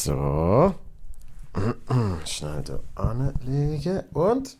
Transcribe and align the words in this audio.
So. 0.00 0.76
Schnell 2.24 2.62
da 2.62 2.78
anlegen 2.94 4.04
und. 4.12 4.56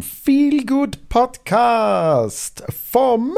Feel 0.00 0.64
Good 0.64 1.10
Podcast 1.10 2.55
vom. 2.96 3.36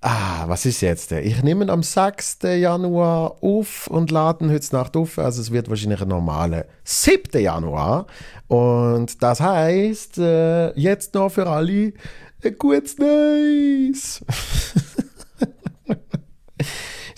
Ah, 0.00 0.48
was 0.48 0.66
ist 0.66 0.80
jetzt? 0.80 1.12
Ich 1.12 1.44
nehme 1.44 1.68
am 1.68 1.84
6. 1.84 2.38
Januar 2.42 3.36
auf 3.40 3.86
und 3.86 4.10
laden 4.10 4.50
heute 4.50 4.74
Nacht 4.74 4.96
auf. 4.96 5.16
Also 5.16 5.40
es 5.40 5.52
wird 5.52 5.68
wahrscheinlich 5.68 6.02
ein 6.02 6.08
normaler 6.08 6.64
7. 6.82 7.40
Januar. 7.40 8.08
Und 8.48 9.22
das 9.22 9.40
heißt, 9.40 10.18
äh, 10.18 10.72
jetzt 10.76 11.14
noch 11.14 11.28
für 11.30 11.46
alle 11.46 11.92
ein 12.42 12.58
gutes 12.58 12.98
Neues. 12.98 14.24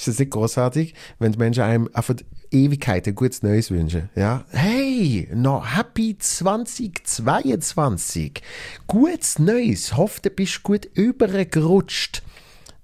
ist 0.08 0.14
das 0.14 0.20
nicht 0.20 0.32
großartig, 0.32 0.94
wenn 1.18 1.32
die 1.32 1.38
Menschen 1.38 1.62
einem 1.62 1.88
einfach 1.92 2.14
Ewigkeit 2.50 3.06
ein 3.08 3.14
gutes 3.14 3.42
Neues 3.42 3.70
wünschen? 3.70 4.08
Ja? 4.14 4.44
Hey, 4.50 5.28
noch 5.34 5.76
Happy 5.76 6.16
2022. 6.18 8.42
Gutes 8.86 9.38
Neues. 9.38 9.96
Hoffe, 9.96 10.20
du 10.22 10.30
bist 10.30 10.62
gut 10.62 10.86
übergerutscht. 10.94 12.22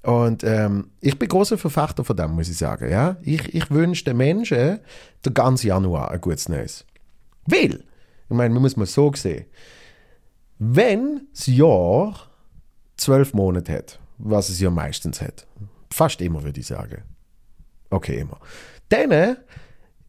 Und 0.03 0.45
ähm, 0.45 0.91
ich 1.01 1.19
bin 1.19 1.29
großer 1.29 1.59
Verfechter 1.59 2.05
von 2.05 2.17
dem, 2.17 2.33
muss 2.33 2.49
ich 2.49 2.57
sagen. 2.57 2.91
Ja? 2.91 3.17
Ich, 3.23 3.55
ich 3.55 3.71
wünsche 3.71 4.05
den 4.05 4.17
Menschen 4.17 4.81
den 5.25 5.35
ganzen 5.35 5.67
Januar 5.67 6.11
ein 6.11 6.21
gutes 6.21 6.49
Neues. 6.49 6.87
Weil, 7.47 7.85
ich 8.29 8.37
meine, 8.37 8.55
man 8.55 8.63
muss 8.63 8.77
mal 8.77 8.87
so 8.87 9.13
sehen, 9.15 9.47
wenn 10.59 11.29
das 11.33 11.47
Jahr 11.47 12.15
zwölf 12.97 13.35
Monate 13.35 13.73
hat, 13.73 13.99
was 14.19 14.49
es 14.49 14.61
ja 14.61 14.71
meistens 14.71 15.21
hat, 15.21 15.47
fast 15.93 16.21
immer 16.21 16.43
würde 16.43 16.61
ich 16.61 16.67
sagen, 16.67 17.03
okay, 17.91 18.21
immer, 18.21 18.39
dann 18.89 19.37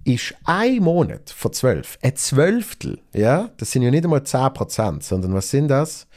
ist 0.03 0.33
ein 0.45 0.77
Monat 0.77 1.29
von 1.29 1.53
zwölf, 1.53 1.97
ein 2.01 2.15
Zwölftel, 2.15 2.99
ja, 3.13 3.49
das 3.57 3.71
sind 3.71 3.83
ja 3.83 3.91
nicht 3.91 4.03
einmal 4.03 4.23
10 4.23 4.53
Prozent, 4.53 5.03
sondern 5.03 5.33
was 5.33 5.49
sind 5.49 5.67
das? 5.67 6.07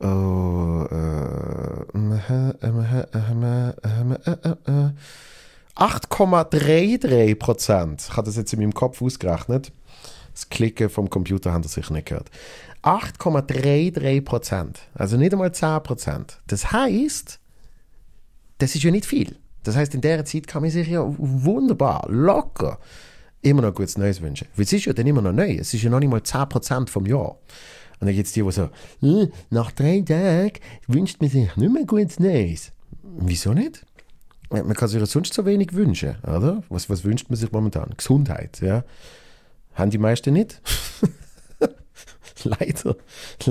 Oh, 0.00 0.84
äh, 0.90 1.30
8,33 5.76 7.34
Prozent. 7.36 8.16
Habe 8.16 8.26
das 8.26 8.36
jetzt 8.36 8.52
in 8.52 8.60
meinem 8.60 8.74
Kopf 8.74 9.00
ausgerechnet. 9.00 9.72
Das 10.32 10.48
Klicken 10.48 10.88
vom 10.88 11.10
Computer 11.10 11.52
haben 11.52 11.62
Sie 11.62 11.68
sicher 11.68 11.92
nicht 11.92 12.06
gehört. 12.06 12.30
8,33 12.82 14.22
Prozent. 14.22 14.80
Also 14.94 15.16
nicht 15.16 15.32
einmal 15.32 15.52
10 15.52 15.82
Prozent. 15.82 16.38
Das 16.46 16.72
heißt, 16.72 17.38
das 18.58 18.74
ist 18.74 18.82
ja 18.82 18.90
nicht 18.90 19.06
viel. 19.06 19.36
Das 19.62 19.76
heißt, 19.76 19.94
in 19.94 20.00
der 20.00 20.24
Zeit 20.24 20.46
kann 20.46 20.62
man 20.62 20.70
sich 20.70 20.88
ja 20.88 21.04
wunderbar, 21.06 22.06
locker 22.08 22.78
immer 23.42 23.62
noch 23.62 23.74
gutes 23.74 23.98
Neues 23.98 24.22
wünschen. 24.22 24.48
Weil 24.56 24.64
es 24.64 24.72
ist 24.72 24.84
ja 24.86 24.92
dann 24.92 25.06
immer 25.06 25.22
noch 25.22 25.32
neu. 25.32 25.56
Es 25.56 25.74
ist 25.74 25.82
ja 25.82 25.90
noch 25.90 26.00
nicht 26.00 26.08
mal 26.08 26.20
10% 26.20 26.88
vom 26.88 27.06
Jahr. 27.06 27.36
Und 28.00 28.06
dann 28.06 28.14
gibt 28.14 28.26
es 28.26 28.32
die, 28.32 28.42
die 28.42 28.50
so, 28.50 28.70
hm, 29.00 29.32
nach 29.50 29.70
drei 29.72 30.00
Tagen 30.00 30.58
wünscht 30.86 31.20
man 31.20 31.30
sich 31.30 31.54
nicht 31.56 31.72
mehr 31.72 31.84
gutes 31.84 32.18
Neues. 32.18 32.72
Wieso 33.02 33.52
nicht? 33.52 33.84
Man 34.50 34.74
kann 34.74 34.88
sich 34.88 35.00
ja 35.00 35.06
sonst 35.06 35.32
so 35.34 35.46
wenig 35.46 35.72
wünschen, 35.72 36.16
oder? 36.24 36.62
Was, 36.68 36.90
was 36.90 37.04
wünscht 37.04 37.30
man 37.30 37.36
sich 37.36 37.50
momentan? 37.52 37.94
Gesundheit, 37.96 38.60
ja. 38.60 38.84
Haben 39.74 39.90
die 39.90 39.98
meisten 39.98 40.32
nicht? 40.34 40.60
leider, 42.44 42.96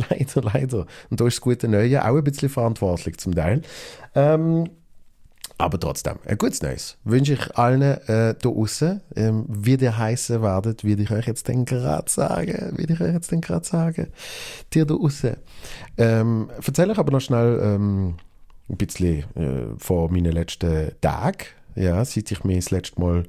leider, 0.09 0.41
leider. 0.41 0.85
Und 1.09 1.19
da 1.21 1.27
ist 1.27 1.37
das 1.37 1.41
gute 1.41 1.67
Neue 1.67 2.03
auch 2.03 2.17
ein 2.17 2.23
bisschen 2.23 2.49
verantwortlich 2.49 3.17
zum 3.17 3.33
Teil. 3.35 3.61
Ähm, 4.15 4.69
aber 5.61 5.79
trotzdem, 5.79 6.15
ein 6.25 6.39
gutes 6.39 6.63
Neues 6.63 6.97
wünsche 7.03 7.33
ich 7.33 7.55
allen 7.55 7.81
äh, 7.83 7.97
da 8.07 8.33
draußen. 8.33 8.99
Ähm, 9.15 9.45
wie 9.47 9.77
der 9.77 9.95
heißen 9.95 10.41
werdet, 10.41 10.83
würde 10.83 11.03
ich 11.03 11.11
euch 11.11 11.27
jetzt 11.27 11.45
gerade 11.45 12.09
sagen. 12.09 12.77
Würde 12.77 12.93
ich 12.93 13.01
euch 13.01 13.13
jetzt 13.13 13.29
gerade 13.29 13.65
sagen. 13.65 14.07
Dir 14.73 14.85
da 14.85 14.95
draußen. 14.95 15.35
Ähm, 15.97 16.49
erzähle 16.65 16.93
ich 16.93 16.97
aber 16.97 17.11
noch 17.11 17.21
schnell 17.21 17.59
ähm, 17.63 18.15
ein 18.69 18.77
bisschen 18.77 19.23
äh, 19.35 19.77
von 19.77 20.11
meinen 20.11 20.31
letzten 20.31 20.93
Tagen. 20.99 21.45
Ja, 21.75 22.03
seit 22.05 22.31
ich 22.31 22.43
mich 22.43 22.57
das 22.57 22.71
letzte 22.71 22.99
Mal 22.99 23.25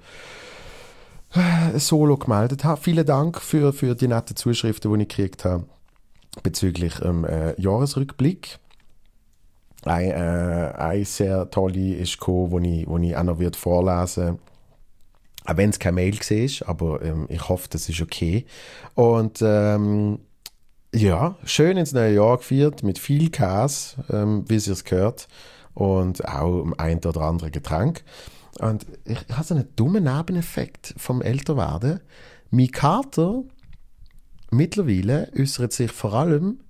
äh, 1.34 1.78
solo 1.78 2.16
gemeldet 2.16 2.64
habe. 2.64 2.80
Vielen 2.80 3.06
Dank 3.06 3.40
für, 3.40 3.72
für 3.72 3.94
die 3.94 4.08
netten 4.08 4.36
Zuschriften, 4.36 4.92
die 4.92 5.02
ich 5.02 5.08
gekriegt 5.08 5.44
habe 5.44 5.64
bezüglich 6.42 6.94
ähm, 7.02 7.24
äh, 7.24 7.60
Jahresrückblick. 7.60 8.58
Eine, 9.84 10.14
äh, 10.14 10.78
eine 10.78 11.04
sehr 11.04 11.50
tolle 11.50 11.94
ist 11.94 12.18
gekommen, 12.18 12.50
wo 12.50 12.58
ich, 12.58 12.88
wo 12.88 12.98
ich 12.98 13.16
auch 13.16 13.22
noch 13.22 13.38
wird 13.38 13.56
vorlesen 13.56 14.38
auch 15.44 15.56
wenn 15.56 15.70
es 15.70 15.78
keine 15.78 15.96
Mail 15.96 16.18
war, 16.18 16.68
aber 16.68 17.02
ähm, 17.02 17.26
ich 17.28 17.48
hoffe, 17.48 17.68
das 17.70 17.88
ist 17.88 18.00
okay. 18.00 18.46
Und 18.94 19.40
ähm, 19.42 20.20
ja, 20.94 21.36
schön 21.44 21.76
ins 21.76 21.92
neue 21.92 22.14
Jahr 22.14 22.36
geführt, 22.36 22.82
mit 22.82 22.98
viel 22.98 23.30
Käse, 23.30 24.04
ähm, 24.10 24.44
wie 24.48 24.56
es 24.56 24.84
gehört, 24.84 25.28
und 25.74 26.26
auch 26.28 26.66
ein 26.76 26.98
oder 26.98 27.22
andere 27.22 27.50
Getränk. 27.50 28.04
Und 28.58 28.86
ich, 29.04 29.18
ich 29.28 29.36
habe 29.36 29.44
so 29.44 29.54
einen 29.54 29.74
dummen 29.76 30.04
Nebeneffekt 30.04 30.94
vom 30.96 31.22
Älterwerden. 31.22 32.00
Mein 32.50 32.70
Kater 32.70 33.42
mittlerweile 34.50 35.30
äußert 35.38 35.72
sich 35.72 35.90
vor 35.90 36.14
allem 36.14 36.60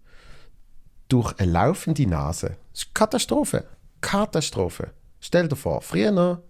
durch 1.09 1.39
eine 1.39 1.53
laufende 1.53 2.07
Nase. 2.07 2.57
Das 2.73 2.85
ist 2.85 2.95
Katastrophe. 2.95 3.65
Katastrophe. 4.01 4.93
Stell 5.21 5.49
dir 5.49 5.57
vor, 5.57 5.83
früher 5.83 6.43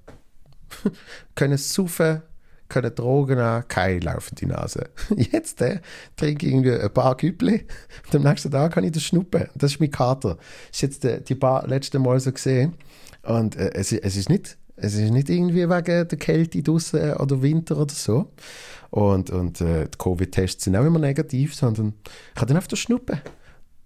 können 1.34 1.58
saufen, 1.58 2.22
können 2.68 2.94
Drogen 2.94 3.38
nehmen, 3.38 3.64
keine 3.68 4.00
laufende 4.00 4.46
Nase. 4.46 4.90
Jetzt 5.16 5.60
äh, 5.60 5.80
trinke 6.16 6.46
ich 6.46 6.52
irgendwie 6.52 6.72
ein 6.72 6.92
paar 6.92 7.16
Küppli 7.16 7.66
und 8.06 8.14
am 8.14 8.22
nächsten 8.22 8.50
Tag 8.50 8.72
kann 8.72 8.84
ich 8.84 8.92
das 8.92 9.02
schnuppen. 9.02 9.48
Das 9.54 9.72
ist 9.72 9.80
mein 9.80 9.90
Kater. 9.90 10.36
Das 10.36 10.76
ist 10.76 10.82
jetzt 10.82 11.04
äh, 11.04 11.20
die 11.20 11.34
paar 11.34 11.66
letzten 11.66 12.00
Mal 12.02 12.18
so 12.20 12.32
gesehen. 12.32 12.74
Und 13.22 13.56
äh, 13.56 13.72
es, 13.74 13.92
es 13.92 14.16
ist 14.16 14.30
nicht 14.30 14.56
es 14.82 14.94
ist 14.94 15.10
nicht 15.10 15.30
irgendwie 15.30 15.68
wegen 15.68 16.08
der 16.08 16.18
Kälte 16.18 16.62
draußen 16.62 17.14
oder 17.14 17.40
Winter 17.40 17.78
oder 17.78 17.94
so. 17.94 18.30
Und, 18.90 19.30
und 19.30 19.60
äh, 19.60 19.88
die 19.88 19.98
Covid-Tests 19.98 20.64
sind 20.64 20.76
auch 20.76 20.84
immer 20.84 20.98
negativ, 20.98 21.54
sondern 21.54 21.94
ich 22.06 22.34
kann 22.34 22.48
dann 22.48 22.56
einfach 22.56 22.76
schnuppen. 22.76 23.20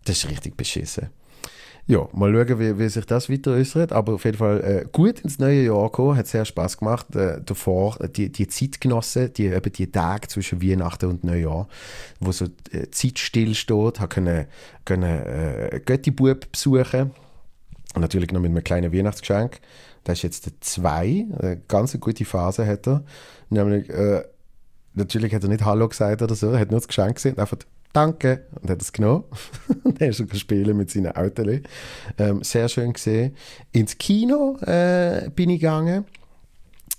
Das 0.04 0.16
ist 0.16 0.30
richtig 0.30 0.56
beschissen. 0.56 1.10
Ja, 1.88 2.08
mal 2.12 2.32
schauen, 2.32 2.58
wie, 2.58 2.78
wie 2.80 2.88
sich 2.88 3.04
das 3.04 3.30
weiter 3.30 3.52
äußert. 3.52 3.92
Aber 3.92 4.14
auf 4.14 4.24
jeden 4.24 4.38
Fall 4.38 4.60
äh, 4.64 4.88
gut 4.90 5.20
ins 5.20 5.38
neue 5.38 5.66
Jahr 5.66 5.84
gekommen, 5.84 6.16
hat 6.16 6.26
sehr 6.26 6.44
Spaß 6.44 6.78
gemacht. 6.78 7.14
Äh, 7.14 7.40
davor, 7.44 8.00
äh, 8.00 8.08
die, 8.08 8.32
die 8.32 8.48
Zeit 8.48 8.78
die, 8.82 9.46
eben 9.46 9.72
die 9.72 9.92
Tage 9.92 10.26
zwischen 10.26 10.60
Weihnachten 10.60 11.06
und 11.06 11.22
Neujahr, 11.22 11.68
wo 12.18 12.32
so 12.32 12.46
äh, 12.72 12.90
Zeit 12.90 13.20
stillsteht, 13.20 14.00
habe 14.00 14.08
können, 14.08 14.46
können 14.84 15.26
äh, 15.26 15.80
Götti-Bub 15.84 16.50
besuchen. 16.50 17.12
Und 17.94 18.00
natürlich 18.00 18.32
noch 18.32 18.40
mit 18.40 18.50
einem 18.50 18.64
kleinen 18.64 18.92
Weihnachtsgeschenk. 18.92 19.60
Das 20.06 20.18
ist 20.18 20.22
jetzt 20.22 20.46
der 20.46 20.52
zwei. 20.60 21.26
Eine 21.36 21.60
ganz 21.66 21.98
gute 21.98 22.24
Phase 22.24 22.64
hat 22.64 22.86
er. 22.86 23.02
Nämlich, 23.50 23.90
äh, 23.90 24.22
natürlich 24.94 25.34
hat 25.34 25.42
er 25.42 25.48
nicht 25.48 25.64
Hallo 25.64 25.88
gesagt 25.88 26.22
oder 26.22 26.34
so, 26.36 26.50
er 26.50 26.60
hat 26.60 26.70
nur 26.70 26.78
das 26.78 26.86
Geschenk 26.86 27.16
gesehen, 27.16 27.36
einfach 27.38 27.58
danke. 27.92 28.44
Und 28.60 28.70
hat 28.70 28.80
es 28.80 28.92
genommen. 28.92 29.24
und 29.82 30.00
dann 30.00 30.10
ist 30.10 30.20
er 30.20 30.32
spielen 30.36 30.76
mit 30.76 30.92
seinen 30.92 31.10
Autos. 31.10 31.46
Ähm, 32.18 32.44
sehr 32.44 32.68
schön 32.68 32.92
gesehen. 32.92 33.34
Ins 33.72 33.98
Kino 33.98 34.56
äh, 34.60 35.28
bin 35.34 35.50
ich 35.50 35.60
gegangen. 35.60 36.04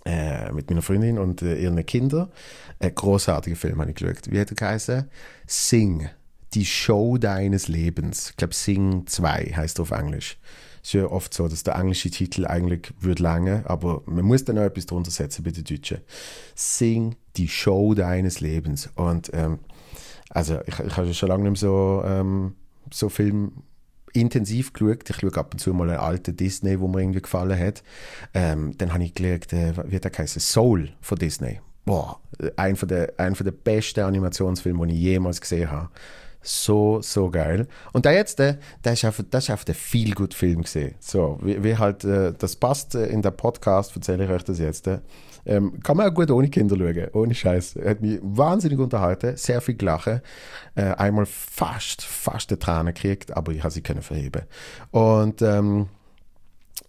Äh, 0.03 0.51
mit 0.51 0.69
meiner 0.69 0.81
Freundin 0.81 1.17
und 1.17 1.41
äh, 1.41 1.55
ihren 1.55 1.85
Kindern. 1.85 2.29
Ein 2.79 2.93
großartiger 2.93 3.55
Film 3.55 3.79
habe 3.79 3.91
ich 3.91 3.95
geschaut. 3.95 4.29
Wie 4.29 4.39
hat 4.39 4.51
er 4.51 4.55
geheißen? 4.55 5.09
Sing. 5.45 6.09
Die 6.53 6.65
Show 6.65 7.17
deines 7.17 7.69
Lebens. 7.69 8.31
Ich 8.31 8.37
glaube, 8.37 8.53
Sing 8.53 9.07
2 9.07 9.53
heißt 9.55 9.79
er 9.79 9.83
auf 9.83 9.91
Englisch. 9.91 10.37
Ist 10.87 10.93
ja 10.93 11.05
oft 11.07 11.33
so, 11.33 11.49
dass 11.49 11.63
der 11.63 11.75
englische 11.75 12.09
Titel 12.09 12.45
eigentlich 12.45 12.93
würde 13.01 13.21
lange, 13.21 13.63
aber 13.65 14.03
man 14.05 14.23
muss 14.23 14.45
dann 14.45 14.57
auch 14.57 14.63
etwas 14.63 14.85
drunter 14.85 15.11
setzen 15.11 15.43
bei 15.43 15.51
den 15.51 15.65
Deutschen. 15.65 15.97
Sing 16.55 17.17
die 17.35 17.49
Show 17.49 17.93
deines 17.93 18.39
Lebens. 18.39 18.89
Und 18.95 19.29
ähm, 19.33 19.59
also 20.29 20.59
ich, 20.65 20.79
ich 20.79 20.95
habe 20.95 21.13
schon 21.13 21.27
lange 21.27 21.43
nicht 21.43 21.61
mehr 21.61 21.69
so, 21.69 22.03
ähm, 22.05 22.55
so 22.89 23.09
Film 23.09 23.63
intensiv 24.13 24.71
geschaut. 24.71 25.09
Ich 25.09 25.17
schaue 25.17 25.35
ab 25.35 25.49
und 25.51 25.59
zu 25.59 25.73
mal 25.73 25.89
einen 25.89 25.99
alten 25.99 26.37
Disney, 26.37 26.79
wo 26.79 26.87
mir 26.87 27.01
irgendwie 27.01 27.21
gefallen 27.21 27.59
hat. 27.59 27.83
Ähm, 28.33 28.77
dann 28.77 28.93
habe 28.93 29.03
ich 29.03 29.13
geschaut, 29.13 29.51
äh, 29.51 29.73
wie 29.91 29.99
der 29.99 30.09
heißt, 30.17 30.39
Soul 30.39 30.93
von 31.01 31.17
Disney. 31.17 31.59
boah, 31.83 32.21
ein 32.55 32.77
von 32.77 32.87
der, 32.87 33.13
ein 33.17 33.35
von 33.35 33.43
der 33.43 33.51
besten 33.51 34.05
Animationsfilme, 34.05 34.87
die 34.87 34.93
ich 34.93 35.01
jemals 35.01 35.41
gesehen 35.41 35.69
habe. 35.69 35.89
So, 36.41 37.01
so 37.01 37.29
geil. 37.29 37.67
Und 37.93 38.05
der 38.05 38.13
jetzt, 38.13 38.39
der, 38.39 38.57
der 38.83 38.93
ist 38.93 39.03
einfach, 39.03 39.23
das 39.29 39.45
ist 39.45 39.49
einfach 39.49 39.65
der 39.65 39.75
viel 39.75 40.13
gut 40.13 40.33
Film 40.33 40.61
gesehen. 40.61 40.95
So, 40.99 41.37
wie, 41.41 41.63
wie 41.63 41.77
halt, 41.77 42.03
äh, 42.05 42.33
das 42.37 42.55
passt 42.55 42.95
äh, 42.95 43.07
in 43.07 43.21
der 43.21 43.31
Podcast, 43.31 43.95
erzähle 43.95 44.25
ich 44.25 44.29
euch 44.29 44.43
das 44.43 44.59
jetzt. 44.59 44.87
Äh. 44.87 44.99
Ähm, 45.45 45.79
kann 45.81 45.97
man 45.97 46.09
auch 46.09 46.13
gut 46.13 46.29
ohne 46.29 46.49
Kinder 46.49 46.77
schauen, 46.77 47.07
ohne 47.13 47.33
Scheiß. 47.33 47.75
Hat 47.83 48.01
mich 48.01 48.19
wahnsinnig 48.21 48.79
unterhalten, 48.79 49.37
sehr 49.37 49.61
viel 49.61 49.75
gelachen. 49.75 50.21
Äh, 50.75 50.93
einmal 50.93 51.25
fast, 51.25 52.03
fast 52.03 52.51
eine 52.51 52.59
Träne 52.59 52.93
gekriegt, 52.93 53.35
aber 53.35 53.51
ich 53.51 53.63
habe 53.63 53.71
sie 53.71 53.81
können 53.81 54.01
verheben. 54.01 54.43
Und 54.91 55.41
ähm, 55.41 55.87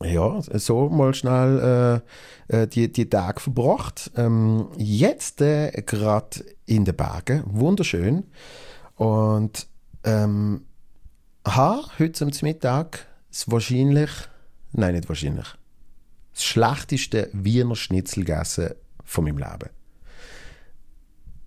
ja, 0.03 0.41
so 0.41 0.89
mal 0.89 1.15
schnell 1.15 2.03
äh, 2.49 2.67
die, 2.69 2.93
die 2.93 3.09
Tage 3.09 3.41
verbracht. 3.41 4.11
Ähm, 4.17 4.69
jetzt 4.77 5.41
äh, 5.41 5.71
gerade 5.85 6.45
in 6.67 6.85
den 6.85 6.95
Bergen, 6.95 7.43
wunderschön. 7.47 8.25
Und 8.99 9.67
ähm, 10.05 10.67
habe 11.47 11.89
heute 11.99 12.13
zum 12.13 12.31
Mittag 12.43 13.07
das 13.31 13.51
wahrscheinlich, 13.51 14.11
nein, 14.73 14.95
nicht 14.95 15.09
wahrscheinlich, 15.09 15.47
das 16.33 16.45
schlechteste 16.45 17.31
Wiener 17.33 17.77
Schnitzel 17.77 18.25
gegessen 18.25 18.75
von 19.05 19.25
meinem 19.25 19.39
Leben. 19.39 19.71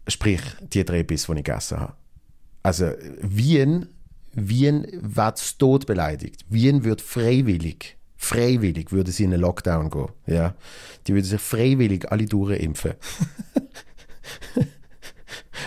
Sprich, 0.07 0.41
die 0.61 0.83
drei 0.83 1.03
Biss, 1.03 1.27
die 1.27 1.31
ich 1.33 1.43
gegessen 1.43 1.79
habe. 1.79 1.93
Also, 2.63 2.91
Wien, 3.21 3.87
Wien 4.33 4.87
wird 5.01 5.37
zu 5.37 5.57
Tod 5.57 5.85
beleidigt. 5.85 6.45
Wien 6.49 6.83
wird 6.83 7.01
freiwillig 7.01 7.97
freiwillig 8.21 8.91
würde 8.91 9.11
sie 9.11 9.23
in 9.23 9.33
einen 9.33 9.41
Lockdown 9.41 9.89
gehen. 9.89 10.09
Ja? 10.27 10.55
Die 11.07 11.13
würden 11.13 11.25
sich 11.25 11.41
freiwillig 11.41 12.11
alle 12.11 12.25
durchimpfen. 12.25 12.93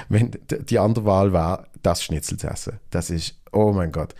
Wenn 0.08 0.30
die 0.48 0.78
andere 0.78 1.04
Wahl 1.04 1.32
war, 1.32 1.66
das 1.82 2.02
Schnitzel 2.02 2.38
zu 2.38 2.48
essen. 2.48 2.80
Das 2.90 3.10
ist, 3.10 3.36
oh 3.52 3.72
mein 3.72 3.92
Gott. 3.92 4.14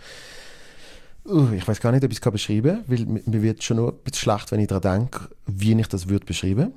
Uh, 1.25 1.51
ich 1.53 1.67
weiß 1.67 1.79
gar 1.79 1.91
nicht, 1.91 2.03
ob 2.03 2.11
ich 2.11 2.19
es 2.23 2.31
beschreiben 2.31 2.83
kann, 2.85 2.97
weil 2.99 3.05
mir 3.05 3.41
wird 3.41 3.63
schon 3.63 3.77
nur 3.77 3.93
ein 3.93 3.97
bisschen 4.03 4.19
schlecht, 4.19 4.51
wenn 4.51 4.59
ich 4.59 4.67
daran 4.67 5.01
denke, 5.09 5.29
wie 5.47 5.73
ich 5.73 5.87
das 5.87 6.07
würde 6.07 6.25
beschreiben. 6.25 6.73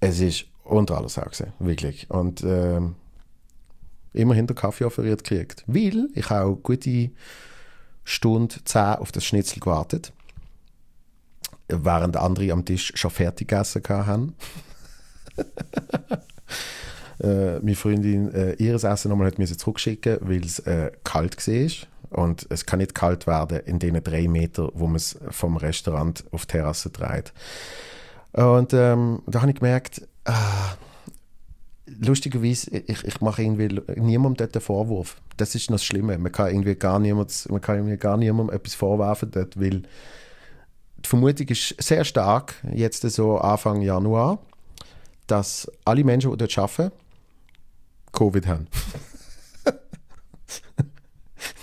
Es 0.00 0.18
ist 0.18 0.46
unter 0.64 0.96
alles 0.96 1.14
gewesen, 1.14 1.52
wirklich. 1.60 2.10
Und 2.10 2.42
ähm, 2.42 2.96
immerhin 4.12 4.46
der 4.46 4.56
Kaffee 4.56 4.84
offeriert 4.84 5.22
gekriegt. 5.22 5.62
Weil 5.66 6.08
ich 6.14 6.30
auch 6.30 6.56
gute 6.56 7.10
Stunde 8.04 8.56
10 8.64 8.82
auf 8.96 9.12
das 9.12 9.24
Schnitzel 9.24 9.60
gewartet, 9.60 10.12
während 11.68 12.16
andere 12.16 12.52
am 12.52 12.64
Tisch 12.64 12.92
schon 12.96 13.10
fertig 13.10 13.48
gegessen 13.48 13.82
haben. 13.88 14.34
äh, 17.22 17.58
meine 17.60 17.76
Freundin 17.76 18.32
äh, 18.34 18.54
ihr 18.54 18.74
Essen 18.74 19.08
nochmal 19.08 19.28
hat 19.28 19.38
mir 19.38 19.46
zurückschicken, 19.46 20.18
weil 20.20 20.44
es 20.44 20.58
äh, 20.60 20.90
kalt 21.04 21.46
war. 21.46 21.70
Und 22.10 22.46
es 22.50 22.64
kann 22.64 22.78
nicht 22.78 22.94
kalt 22.94 23.26
werden 23.26 23.60
in 23.66 23.80
den 23.80 24.00
drei 24.02 24.28
Metern, 24.28 24.70
wo 24.74 24.86
man 24.86 24.96
es 24.96 25.18
vom 25.30 25.56
Restaurant 25.56 26.24
auf 26.30 26.46
die 26.46 26.52
Terrasse 26.52 26.90
dreht. 26.90 27.32
Und 28.32 28.72
ähm, 28.72 29.22
da 29.26 29.40
habe 29.40 29.50
ich 29.50 29.58
gemerkt, 29.58 30.06
ah, 30.24 30.76
lustigerweise, 31.86 32.70
ich, 32.70 33.04
ich 33.04 33.20
mache 33.20 33.42
irgendwie 33.42 33.80
niemandem 33.96 34.36
dort 34.36 34.54
einen 34.54 34.62
Vorwurf. 34.62 35.16
Das 35.36 35.54
ist 35.54 35.70
noch 35.70 35.76
das 35.76 35.84
Schlimme. 35.84 36.16
Man 36.18 36.32
kann 36.32 36.48
irgendwie 36.48 36.74
gar 36.74 36.98
niemand, 36.98 37.46
man 37.50 37.60
kann 37.60 37.76
irgendwie 37.76 37.96
gar 37.96 38.16
niemandem 38.16 38.54
etwas 38.54 38.74
vorwerfen 38.74 39.30
dort, 39.30 39.60
weil 39.60 39.82
die 41.04 41.08
Vermutung 41.08 41.48
ist 41.48 41.74
sehr 41.82 42.04
stark, 42.04 42.54
jetzt 42.72 43.02
so 43.02 43.38
Anfang 43.38 43.82
Januar, 43.82 44.38
dass 45.26 45.70
alle 45.84 46.04
Menschen, 46.04 46.30
die 46.30 46.36
dort 46.36 46.58
arbeiten, 46.58 46.92
Covid 48.14 48.46
haben. 48.46 48.66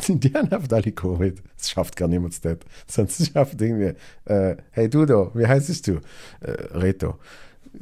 die 0.07 0.33
haben 0.33 0.49
alle 0.51 0.91
Covid. 0.91 1.41
Das 1.57 1.71
schafft 1.71 1.95
gar 1.95 2.07
niemand 2.07 2.43
dort. 2.45 2.65
Sonst 2.87 3.31
schafft 3.31 3.61
irgendwie, 3.61 3.95
äh, 4.25 4.57
hey 4.71 4.89
du 4.89 5.05
da, 5.05 5.31
wie 5.33 5.47
heißt 5.47 5.87
du? 5.87 6.01
Äh, 6.41 6.51
Reto 6.73 7.17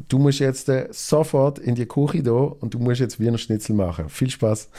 du 0.07 0.19
musst 0.19 0.39
jetzt 0.39 0.69
äh, 0.69 0.87
sofort 0.91 1.59
in 1.59 1.75
die 1.75 1.85
Küche 1.85 2.23
da 2.23 2.31
und 2.31 2.73
du 2.73 2.79
musst 2.79 2.99
jetzt 2.99 3.19
Wiener 3.19 3.37
Schnitzel 3.37 3.75
machen. 3.75 4.09
Viel 4.09 4.29
Spaß. 4.29 4.69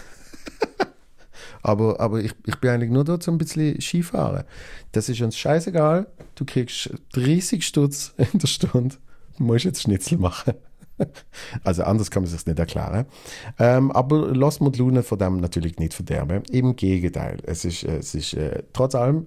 aber 1.62 2.00
aber 2.00 2.20
ich, 2.20 2.32
ich 2.46 2.56
bin 2.56 2.70
eigentlich 2.70 2.90
nur 2.90 3.04
da 3.04 3.19
zum 3.19 3.34
ein 3.34 3.38
bisschen 3.38 3.81
Skifahren. 3.81 4.44
Das 4.93 5.08
ist 5.08 5.20
uns 5.20 5.36
scheißegal. 5.36 6.06
Du 6.34 6.44
kriegst 6.44 6.90
30 7.12 7.66
Stutz 7.66 8.14
in 8.16 8.38
der 8.38 8.46
Stunde. 8.46 8.96
Du 9.36 9.44
musst 9.44 9.64
jetzt 9.64 9.82
Schnitzel 9.82 10.19
machen. 10.19 10.54
Also 11.64 11.82
anders 11.82 12.11
kann 12.11 12.23
man 12.23 12.31
sich 12.31 12.47
nicht 12.47 12.58
erklären. 12.58 13.06
Ähm, 13.58 13.91
aber 13.91 14.35
lass 14.35 14.61
mir 14.61 14.70
die 14.70 14.79
Lune 14.79 15.02
von 15.02 15.19
dem 15.19 15.38
natürlich 15.38 15.79
nicht 15.79 15.94
verderben. 15.94 16.43
Im 16.50 16.76
Gegenteil. 16.76 17.38
Es 17.44 17.64
ist, 17.64 17.85
es 17.85 18.14
ist 18.14 18.35
äh, 18.35 18.62
trotz 18.73 18.94
allem 18.94 19.26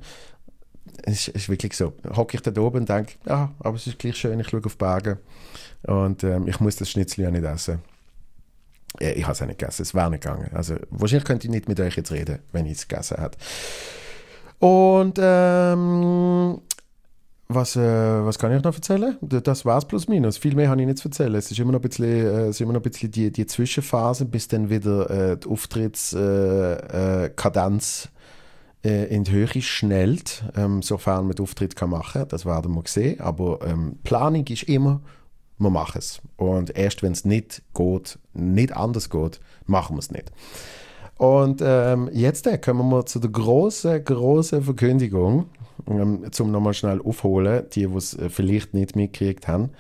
es 1.04 1.28
ist, 1.28 1.50
wirklich 1.50 1.76
so. 1.76 1.94
Hocke 2.16 2.38
ich 2.38 2.42
da 2.42 2.62
oben 2.62 2.82
und 2.82 2.90
denke, 2.90 3.14
ja, 3.26 3.52
aber 3.60 3.76
es 3.76 3.88
ist 3.88 4.00
gleich 4.00 4.16
schön, 4.16 4.40
ich 4.40 4.48
schaue 4.48 4.62
auf 4.66 4.78
Berge. 4.78 5.20
Und 5.84 6.24
ähm, 6.24 6.48
ich 6.48 6.60
muss 6.60 6.76
das 6.78 6.90
Schnitzel 6.90 7.24
ja 7.24 7.32
nicht 7.32 7.44
essen. 7.44 7.80
Äh, 9.00 9.14
ich 9.14 9.24
habe 9.24 9.34
es 9.34 9.42
auch 9.42 9.48
nicht 9.48 9.60
gegessen, 9.60 9.82
es 9.82 9.94
wäre 9.94 10.10
nicht 10.10 10.24
gegangen. 10.24 10.50
Also 10.54 10.76
wahrscheinlich 10.90 11.26
könnte 11.26 11.48
ich 11.48 11.52
nicht 11.52 11.68
mit 11.68 11.80
euch 11.80 11.96
jetzt 11.98 12.12
reden, 12.12 12.40
wenn 12.52 12.66
ich 12.66 12.74
es 12.74 12.88
gegessen 12.88 13.18
hätte. 13.20 13.38
Und 14.60 15.20
ähm, 15.22 16.62
was, 17.56 17.76
äh, 17.76 17.82
was 17.82 18.40
kann 18.40 18.56
ich 18.56 18.64
noch 18.64 18.74
erzählen? 18.74 19.18
Das 19.22 19.66
war 19.66 19.78
es 19.78 19.84
plus 19.86 20.08
minus. 20.08 20.38
Viel 20.38 20.56
mehr 20.56 20.70
habe 20.70 20.80
ich 20.82 20.88
nicht 20.88 21.00
zu 21.00 21.10
erzählen. 21.10 21.36
Es 21.36 21.52
ist 21.52 21.60
immer 21.60 21.72
noch 21.72 21.80
ein 21.80 21.88
bisschen, 21.88 22.06
äh, 22.06 22.50
ist 22.50 22.62
immer 22.62 22.74
noch 22.74 22.80
ein 22.80 22.90
bisschen 22.90 23.12
die, 23.12 23.32
die 23.32 23.46
Zwischenphase, 23.46 24.26
bis 24.26 24.48
dann 24.48 24.70
wieder 24.70 25.10
äh, 25.10 25.38
die 25.38 25.48
Auftrittskadenz 25.48 28.10
äh, 28.84 28.90
äh, 28.90 29.16
in 29.16 29.24
die 29.24 29.32
Höhe 29.32 29.62
schnellt, 29.62 30.44
ähm, 30.56 30.82
sofern 30.82 31.28
man 31.28 31.36
den 31.36 31.44
Auftritt 31.44 31.76
kann 31.76 31.90
machen 31.90 32.22
kann. 32.22 32.30
Das 32.30 32.46
werden 32.46 32.74
wir 32.74 32.84
sehen. 32.86 33.20
Aber 33.22 33.60
ähm, 33.66 33.98
Planung 34.04 34.46
ist 34.48 34.64
immer 34.64 35.02
wir 35.64 35.70
machen 35.70 36.00
es. 36.00 36.22
Und 36.38 36.78
erst 36.78 37.02
wenn 37.02 37.14
es 37.14 37.26
nicht 37.26 37.64
geht, 37.74 38.20
nicht 38.34 38.76
anders 38.76 39.10
geht, 39.10 39.40
machen 39.66 39.96
wir 39.96 40.00
es 40.00 40.12
nicht. 40.12 40.32
Und 41.18 41.62
ähm, 41.64 42.10
jetzt 42.12 42.48
äh, 42.48 42.58
kommen 42.58 42.90
wir 42.90 43.06
zu 43.06 43.20
der 43.20 43.32
großen, 43.32 44.04
großen 44.04 44.64
Verkündigung, 44.64 45.46
ähm, 45.88 46.32
zum 46.32 46.52
nochmal 46.52 46.74
schnell 46.74 47.02
aufholen, 47.02 47.66
die, 47.74 47.88
die 47.88 47.96
es 47.96 48.14
äh, 48.14 48.30
vielleicht 48.30 48.74
nicht 48.74 48.96
mitgekriegt 48.96 49.48
haben. 49.48 49.72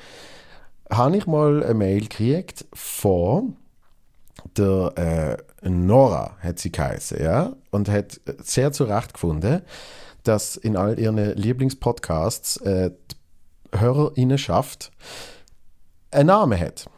Habe 0.89 1.17
ich 1.17 1.27
mal 1.27 1.63
eine 1.63 1.73
Mail 1.73 2.01
gekriegt 2.01 2.65
von 2.73 3.55
der 4.57 5.37
äh, 5.63 5.69
Nora, 5.69 6.37
hat 6.39 6.59
sie 6.59 6.71
geheißen, 6.71 7.21
ja, 7.21 7.53
und 7.71 7.89
hat 7.89 8.19
sehr 8.41 8.71
zu 8.71 8.83
Recht 8.83 9.13
gefunden, 9.13 9.61
dass 10.23 10.55
in 10.55 10.75
all 10.75 10.99
ihren 10.99 11.17
Lieblingspodcasts 11.17 12.57
äh, 12.57 12.91
die 13.11 13.79
HörerInnen 13.79 14.37
schafft, 14.37 14.91
einen 16.11 16.27
Namen 16.27 16.59
hat. 16.59 16.89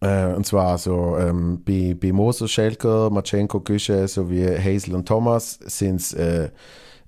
Äh, 0.00 0.32
und 0.34 0.46
zwar 0.46 0.78
so 0.78 1.16
ähm, 1.18 1.62
bei, 1.64 1.94
bei 2.00 2.12
Moser, 2.12 2.48
Schelker, 2.48 3.10
Matschenko, 3.10 3.60
Güsche 3.60 4.08
sowie 4.08 4.46
Hazel 4.46 4.94
und 4.94 5.06
Thomas 5.06 5.58
sind 5.66 6.00
es 6.00 6.12
äh, 6.14 6.50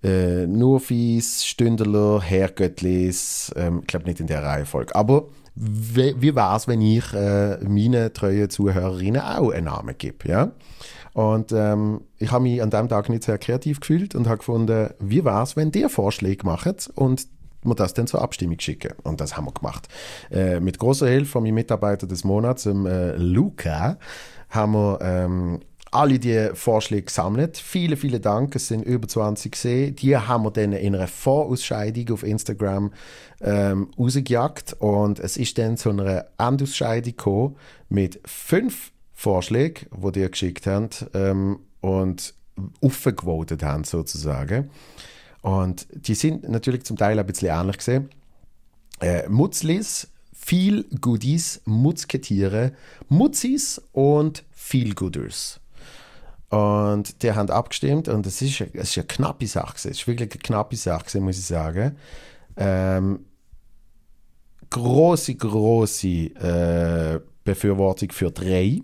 äh, 0.02 0.46
Nurfis, 0.46 1.44
Stündeler, 1.44 2.20
Herrgöttlis, 2.20 3.52
ähm, 3.56 3.80
ich 3.80 3.86
glaube 3.86 4.06
nicht 4.06 4.20
in 4.20 4.26
der 4.26 4.42
Reihenfolge. 4.42 4.94
Aber 4.94 5.28
wie, 5.54 6.14
wie 6.20 6.34
war 6.34 6.56
es, 6.56 6.66
wenn 6.66 6.80
ich 6.80 7.12
äh, 7.12 7.58
meinen 7.58 8.12
treuen 8.12 8.48
Zuhörerinnen 8.48 9.20
auch 9.20 9.50
einen 9.50 9.66
Namen 9.66 9.94
gebe? 9.98 10.28
Ja? 10.28 10.52
Und 11.12 11.52
ähm, 11.52 12.00
ich 12.18 12.32
habe 12.32 12.44
mich 12.44 12.62
an 12.62 12.70
dem 12.70 12.88
Tag 12.88 13.08
nicht 13.08 13.24
sehr 13.24 13.38
kreativ 13.38 13.80
gefühlt 13.80 14.14
und 14.14 14.28
habe 14.28 14.38
gefunden, 14.38 14.90
wie 14.98 15.24
war 15.24 15.42
es, 15.42 15.56
wenn 15.56 15.70
der 15.70 15.90
Vorschläge 15.90 16.46
macht 16.46 16.90
und 16.94 17.26
wir 17.64 17.74
das 17.74 17.94
dann 17.94 18.06
zur 18.06 18.22
Abstimmung 18.22 18.58
schicken. 18.58 18.94
Und 19.02 19.20
das 19.20 19.36
haben 19.36 19.46
wir 19.46 19.52
gemacht. 19.52 19.88
Äh, 20.30 20.58
mit 20.60 20.78
großer 20.78 21.06
Hilfe 21.06 21.32
von 21.32 21.42
meinem 21.42 21.54
Mitarbeiter 21.54 22.06
des 22.06 22.24
Monats, 22.24 22.64
dem, 22.64 22.86
äh, 22.86 23.14
Luca, 23.16 23.98
haben 24.48 24.72
wir 24.72 24.98
ähm, 25.00 25.60
alle 25.92 26.18
die 26.18 26.50
Vorschläge 26.54 27.04
gesammelt. 27.04 27.58
Viele, 27.58 27.96
viele 27.96 28.18
Dank. 28.18 28.56
Es 28.56 28.68
sind 28.68 28.82
über 28.82 29.06
20 29.06 29.52
gesehen. 29.52 29.96
Die 29.96 30.16
haben 30.16 30.42
wir 30.42 30.50
dann 30.50 30.72
in 30.72 30.94
einer 30.94 31.06
Vorausscheidung 31.06 32.14
auf 32.14 32.22
Instagram 32.22 32.92
ähm, 33.40 33.90
rausgejagt. 33.98 34.74
Und 34.80 35.20
es 35.20 35.36
ist 35.36 35.58
dann 35.58 35.76
zu 35.76 35.90
einer 35.90 36.26
Endausscheidung 36.38 37.12
gekommen 37.12 37.56
mit 37.88 38.20
fünf 38.24 38.90
Vorschlägen, 39.12 39.86
die 39.94 40.12
die 40.12 40.30
geschickt 40.30 40.66
haben 40.66 40.88
ähm, 41.14 41.58
und 41.80 42.34
aufgewotet 42.80 43.62
haben, 43.62 43.84
sozusagen. 43.84 44.70
Und 45.42 45.86
die 45.90 46.14
sind 46.14 46.48
natürlich 46.48 46.84
zum 46.84 46.96
Teil 46.96 47.18
ein 47.18 47.26
bisschen 47.26 47.48
ähnlich 47.48 47.78
gesehen. 47.78 48.08
Äh, 49.00 49.28
Mutzlis, 49.28 50.08
viel 50.32 50.84
Goodies, 51.00 51.60
Mutzketiere, 51.66 52.72
Mutzis 53.08 53.82
und 53.92 54.44
viel 54.52 54.94
Gooders. 54.94 55.61
Und 56.52 57.22
die 57.22 57.32
haben 57.32 57.48
abgestimmt 57.48 58.08
und 58.08 58.26
es 58.26 58.42
ist, 58.42 58.60
es 58.60 58.90
ist 58.90 58.98
eine 58.98 59.06
knappe 59.06 59.46
Sache. 59.46 59.74
Es 59.74 59.86
ist 59.86 60.06
wirklich 60.06 60.30
eine 60.32 60.38
knappe 60.38 60.76
Sache, 60.76 61.18
muss 61.18 61.38
ich 61.38 61.46
sagen. 61.46 61.96
Ähm, 62.58 63.24
große, 64.68 65.34
große 65.34 66.08
äh, 66.08 67.20
Befürwortung 67.42 68.12
für 68.12 68.30
drei. 68.30 68.82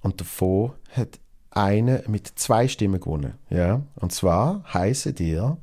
Und 0.00 0.20
davon 0.20 0.72
hat 0.90 1.20
eine 1.50 2.02
mit 2.08 2.32
zwei 2.34 2.66
Stimmen 2.66 2.98
gewonnen. 2.98 3.34
Ja? 3.48 3.82
Und 3.94 4.12
zwar 4.12 4.64
heiße 4.74 5.12
dir 5.12 5.58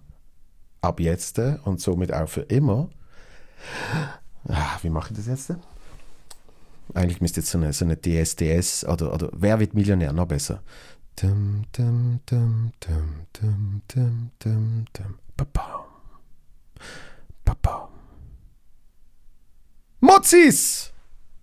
ab 0.80 1.02
jetzt 1.02 1.38
und 1.66 1.82
somit 1.82 2.14
auch 2.14 2.30
für 2.30 2.44
immer. 2.44 2.90
Ah, 4.48 4.78
wie 4.84 4.90
mache 4.90 5.12
ich 5.12 5.18
das 5.18 5.28
jetzt? 5.28 5.54
Eigentlich 6.94 7.20
müsste 7.20 7.42
jetzt 7.42 7.52
so 7.52 7.58
eine, 7.58 7.74
so 7.74 7.84
eine 7.84 8.00
DSDS 8.00 8.86
oder, 8.86 9.14
oder 9.14 9.30
Wer 9.34 9.60
wird 9.60 9.74
Millionär 9.74 10.14
noch 10.14 10.28
besser? 10.28 10.62
Dum, 11.22 11.66
dum, 11.74 12.22
dum, 12.26 12.72
dum, 12.80 13.28
dum, 13.34 13.82
dum, 13.90 14.32
dum, 14.40 14.86
dum. 14.94 15.20
Papa. 15.36 15.86
Mozzis! 20.00 20.94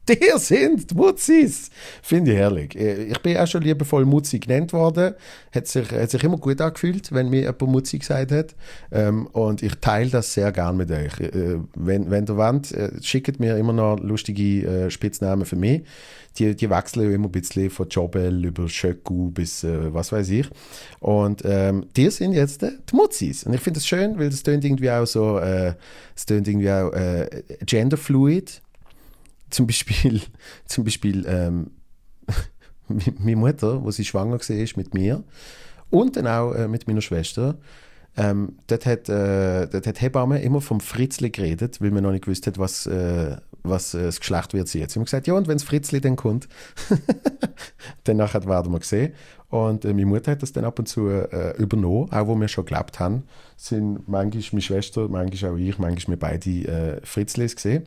Der 0.09 0.39
sind 0.39 0.95
Mutzis. 0.95 1.71
Finde 2.03 2.33
ich 2.33 2.39
herrlich. 2.39 2.77
Äh, 2.77 3.05
ich 3.05 3.19
bin 3.23 3.37
auch 3.37 3.47
schon 3.47 3.63
liebevoll 3.63 4.05
Mutzi 4.05 4.39
genannt 4.39 4.73
worden. 4.73 5.15
Hat 5.53 5.67
sich, 5.67 5.91
hat 5.91 6.11
sich 6.11 6.23
immer 6.23 6.37
gut 6.37 6.61
angefühlt, 6.61 7.13
wenn 7.13 7.29
mir 7.29 7.41
jemand 7.41 7.63
Mutzi 7.63 7.99
gesagt 7.99 8.31
hat. 8.31 8.55
Ähm, 8.93 9.27
und 9.29 9.63
ich 9.63 9.75
teile 9.81 10.11
das 10.11 10.33
sehr 10.33 10.53
gern 10.53 10.77
mit 10.77 10.91
euch. 10.91 11.19
Äh, 11.21 11.59
wenn, 11.75 12.11
wenn 12.11 12.27
ihr 12.27 12.37
wollt, 12.37 12.73
äh, 12.73 12.91
schickt 13.03 13.41
mir 13.41 13.57
immer 13.57 13.73
noch 13.73 13.99
lustige 13.99 14.91
Spitznamen 14.91 15.45
für 15.45 15.57
mich. 15.57 15.83
Die, 16.39 16.55
die 16.55 16.69
wechseln 16.69 17.13
immer 17.13 17.27
ein 17.27 17.33
bisschen 17.33 17.71
von 17.71 17.89
Jobel 17.89 18.45
über 18.45 18.69
Schöcku 18.69 19.31
bis 19.31 19.65
was 19.65 20.13
weiß 20.13 20.29
ich. 20.29 20.47
Und 21.01 21.43
ähm, 21.47 21.87
die 21.97 22.11
sind 22.11 22.35
jetzt 22.35 22.61
die 22.61 22.95
Mutzis. 22.95 23.45
Und 23.45 23.55
ich 23.55 23.61
finde 23.61 23.79
das 23.79 23.87
schön, 23.87 24.19
weil 24.19 24.29
das 24.29 24.43
tönt 24.43 24.63
irgendwie 24.63 24.91
auch 24.91 25.07
so, 25.07 25.39
äh, 25.39 25.75
tönt 26.27 26.47
irgendwie 26.47 26.71
auch 26.71 26.93
äh, 26.93 27.43
genderfluid 27.65 28.61
zum 29.57 29.67
Beispiel, 29.67 30.21
zum 30.67 30.85
Beispiel 30.85 31.25
ähm, 31.27 31.71
meine 33.19 33.37
Mutter, 33.37 33.83
wo 33.83 33.91
sie 33.91 34.05
schwanger 34.05 34.39
war 34.39 34.69
mit 34.77 34.95
mir 34.95 35.25
und 35.91 36.17
dann 36.17 36.27
auch 36.27 36.53
äh, 36.53 36.69
mit 36.69 36.87
meiner 36.87 37.01
Schwester, 37.01 37.57
ähm, 38.19 38.59
dort, 38.67 38.87
hat, 38.87 39.09
äh, 39.09 39.67
dort 39.67 39.87
hat 39.87 40.01
Hebamme 40.01 40.41
immer 40.43 40.61
vom 40.61 40.81
Fritzli 40.81 41.31
geredet, 41.31 41.81
weil 41.81 41.91
man 41.91 42.03
noch 42.03 42.13
nicht 42.13 42.25
gewusst 42.25 42.47
hat, 42.47 42.59
was, 42.59 42.87
äh, 42.87 43.37
was 43.69 43.95
äh, 43.95 44.05
das 44.05 44.21
Geschlecht 44.21 44.55
wird. 44.55 44.69
Sie 44.69 44.83
haben 44.83 45.05
gesagt, 45.05 45.27
ja, 45.27 45.35
und 45.35 45.49
wenn 45.49 45.57
das 45.57 45.65
Fritzli 45.65 46.01
dann 46.01 46.17
kommt, 46.17 46.49
dann 48.05 48.19
werden 48.19 48.73
wir 48.73 48.81
sehen. 48.83 49.13
Und 49.49 49.85
äh, 49.85 49.89
meine 49.89 50.07
Mutter 50.07 50.33
hat 50.33 50.43
das 50.43 50.53
dann 50.53 50.65
ab 50.65 50.79
und 50.79 50.87
zu 50.87 51.09
äh, 51.09 51.57
übernommen, 51.57 52.11
auch 52.13 52.27
wo 52.27 52.35
wir 52.35 52.49
schon 52.49 52.65
gelebt 52.65 52.99
haben, 52.99 53.25
sind 53.57 54.09
manchmal 54.09 54.43
meine 54.53 54.63
Schwester, 54.63 55.09
manchmal 55.09 55.53
auch 55.53 55.57
ich, 55.57 55.79
manchmal 55.79 56.15
wir 56.15 56.19
beide 56.19 56.51
äh, 56.51 57.01
Fritzlis 57.05 57.55
gesehen. 57.55 57.85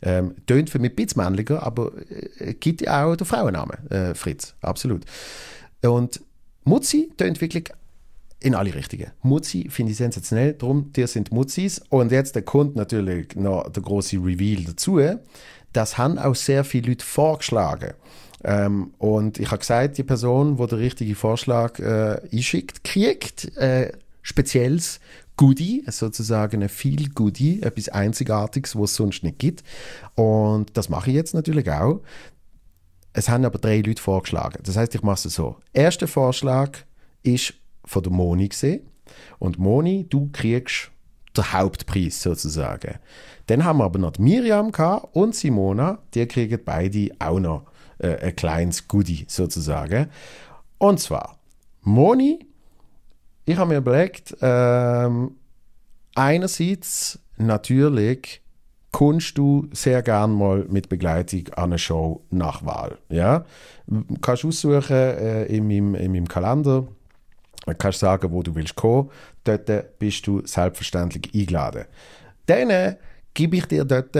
Ähm, 0.00 0.34
tönt 0.46 0.70
für 0.70 0.78
mich 0.78 0.92
ein 0.92 0.96
bisschen 0.96 1.22
männlicher, 1.22 1.62
aber 1.62 1.92
äh, 2.38 2.54
gibt 2.54 2.80
ja 2.80 3.04
auch 3.04 3.16
den 3.16 3.26
Frauennamen, 3.26 3.90
äh, 3.90 4.14
Fritz, 4.14 4.54
absolut. 4.62 5.04
Und 5.82 6.20
Mutzi 6.64 7.10
tönt 7.16 7.40
wirklich 7.40 7.72
in 8.42 8.54
alle 8.54 8.74
Richtungen. 8.74 9.10
Mutzi 9.22 9.68
finde 9.70 9.92
ich 9.92 9.98
sensationell, 9.98 10.54
darum, 10.54 10.92
dir 10.92 11.06
sind 11.06 11.32
Mutzis. 11.32 11.80
Und 11.88 12.12
jetzt 12.12 12.34
der 12.34 12.42
kommt 12.42 12.76
natürlich 12.76 13.36
noch 13.36 13.68
der 13.70 13.82
große 13.82 14.16
Reveal 14.16 14.64
dazu. 14.64 15.00
Das 15.72 15.98
haben 15.98 16.18
auch 16.18 16.34
sehr 16.34 16.64
viele 16.64 16.88
Leute 16.88 17.04
vorgeschlagen. 17.04 17.94
Ähm, 18.44 18.92
und 18.98 19.38
ich 19.38 19.46
habe 19.46 19.58
gesagt, 19.58 19.98
die 19.98 20.02
Person, 20.02 20.56
die 20.56 20.66
den 20.66 20.78
richtigen 20.78 21.14
Vorschlag 21.14 21.78
äh, 21.78 22.20
einschickt, 22.32 22.84
kriegt 22.84 23.56
äh, 23.56 23.92
spezielles 24.22 25.00
Goodie, 25.36 25.84
sozusagen 25.86 26.62
ein 26.62 26.68
viel 26.68 27.08
Goodie, 27.10 27.62
etwas 27.62 27.88
Einzigartiges, 27.88 28.76
was 28.76 28.90
es 28.90 28.96
sonst 28.96 29.22
nicht 29.22 29.38
gibt. 29.38 29.62
Und 30.14 30.76
das 30.76 30.88
mache 30.88 31.10
ich 31.10 31.16
jetzt 31.16 31.34
natürlich 31.34 31.70
auch. 31.70 32.00
Es 33.12 33.28
haben 33.28 33.44
aber 33.44 33.58
drei 33.58 33.80
Leute 33.80 34.02
vorgeschlagen. 34.02 34.58
Das 34.64 34.76
heißt, 34.76 34.94
ich 34.94 35.02
mache 35.02 35.28
es 35.28 35.34
so. 35.34 35.56
Erster 35.72 36.08
Vorschlag 36.08 36.78
ist 37.22 37.54
von 37.84 38.02
der 38.02 38.12
Moni 38.12 38.48
gesehen. 38.48 38.88
Und 39.38 39.58
Moni, 39.58 40.06
du 40.08 40.30
kriegst 40.32 40.90
den 41.36 41.52
Hauptpreis 41.52 42.22
sozusagen. 42.22 42.98
Dann 43.46 43.64
haben 43.64 43.78
wir 43.78 43.84
aber 43.84 43.98
noch 43.98 44.18
Miriam 44.18 44.70
und 45.12 45.34
Simona, 45.34 45.98
die 46.14 46.26
kriegen 46.26 46.60
beide 46.64 47.10
auch 47.18 47.40
noch 47.40 47.64
äh, 47.98 48.16
ein 48.18 48.36
kleines 48.36 48.86
Goodie 48.86 49.24
sozusagen. 49.28 50.08
Und 50.78 51.00
zwar, 51.00 51.38
Moni, 51.82 52.46
ich 53.44 53.56
habe 53.56 53.70
mir 53.70 53.78
überlegt, 53.78 54.36
ähm, 54.40 55.36
einerseits 56.14 57.18
natürlich 57.36 58.40
kommst 58.92 59.38
du 59.38 59.68
sehr 59.72 60.02
gern 60.02 60.32
mal 60.32 60.66
mit 60.68 60.88
Begleitung 60.88 61.48
an 61.56 61.64
eine 61.64 61.78
Show 61.78 62.22
nach 62.30 62.64
Wahl. 62.64 62.98
Ja? 63.08 63.44
Kannst 64.20 64.44
aussuchen 64.44 64.96
äh, 64.96 65.44
in, 65.46 65.66
meinem, 65.66 65.94
in 65.94 66.12
meinem 66.12 66.28
Kalender, 66.28 66.86
kannst 67.78 68.00
sagen, 68.00 68.30
wo 68.32 68.42
du 68.42 68.54
willst 68.54 68.76
kommen. 68.76 69.10
Dort 69.44 69.98
bist 69.98 70.26
du 70.26 70.44
selbstverständlich 70.44 71.32
eingeladen. 71.34 71.84
Dann 72.46 72.96
gebe 73.34 73.56
ich 73.56 73.66
dir 73.66 73.84
dort 73.84 74.16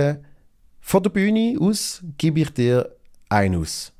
von 0.81 1.03
der 1.03 1.11
Bühne 1.11 1.57
aus, 1.61 2.03
gebe 2.19 2.41
ich 2.41 2.51
dir 2.53 2.95
ein 3.29 3.55
aus. 3.57 3.93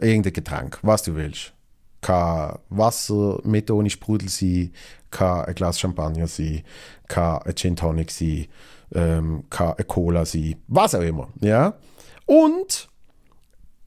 Irgendein 0.00 0.32
Getränk, 0.32 0.78
was 0.82 1.02
du 1.02 1.14
willst. 1.14 1.52
Kann 2.00 2.58
Wasser 2.68 3.40
mit 3.44 3.70
ohne 3.70 3.90
Sprudel 3.90 4.28
sein, 4.28 4.72
kann 5.10 5.44
ein 5.46 5.54
Glas 5.54 5.80
Champagner 5.80 6.26
sein, 6.26 6.62
kann 7.08 7.42
ein 7.42 7.56
Gin 7.56 7.74
Tonic 7.74 8.10
sein, 8.10 8.46
ähm, 8.94 9.44
kann 9.50 9.74
ein 9.76 9.86
Cola 9.86 10.24
sein, 10.24 10.56
was 10.68 10.94
auch 10.94 11.02
immer. 11.02 11.28
Ja? 11.40 11.76
Und 12.24 12.88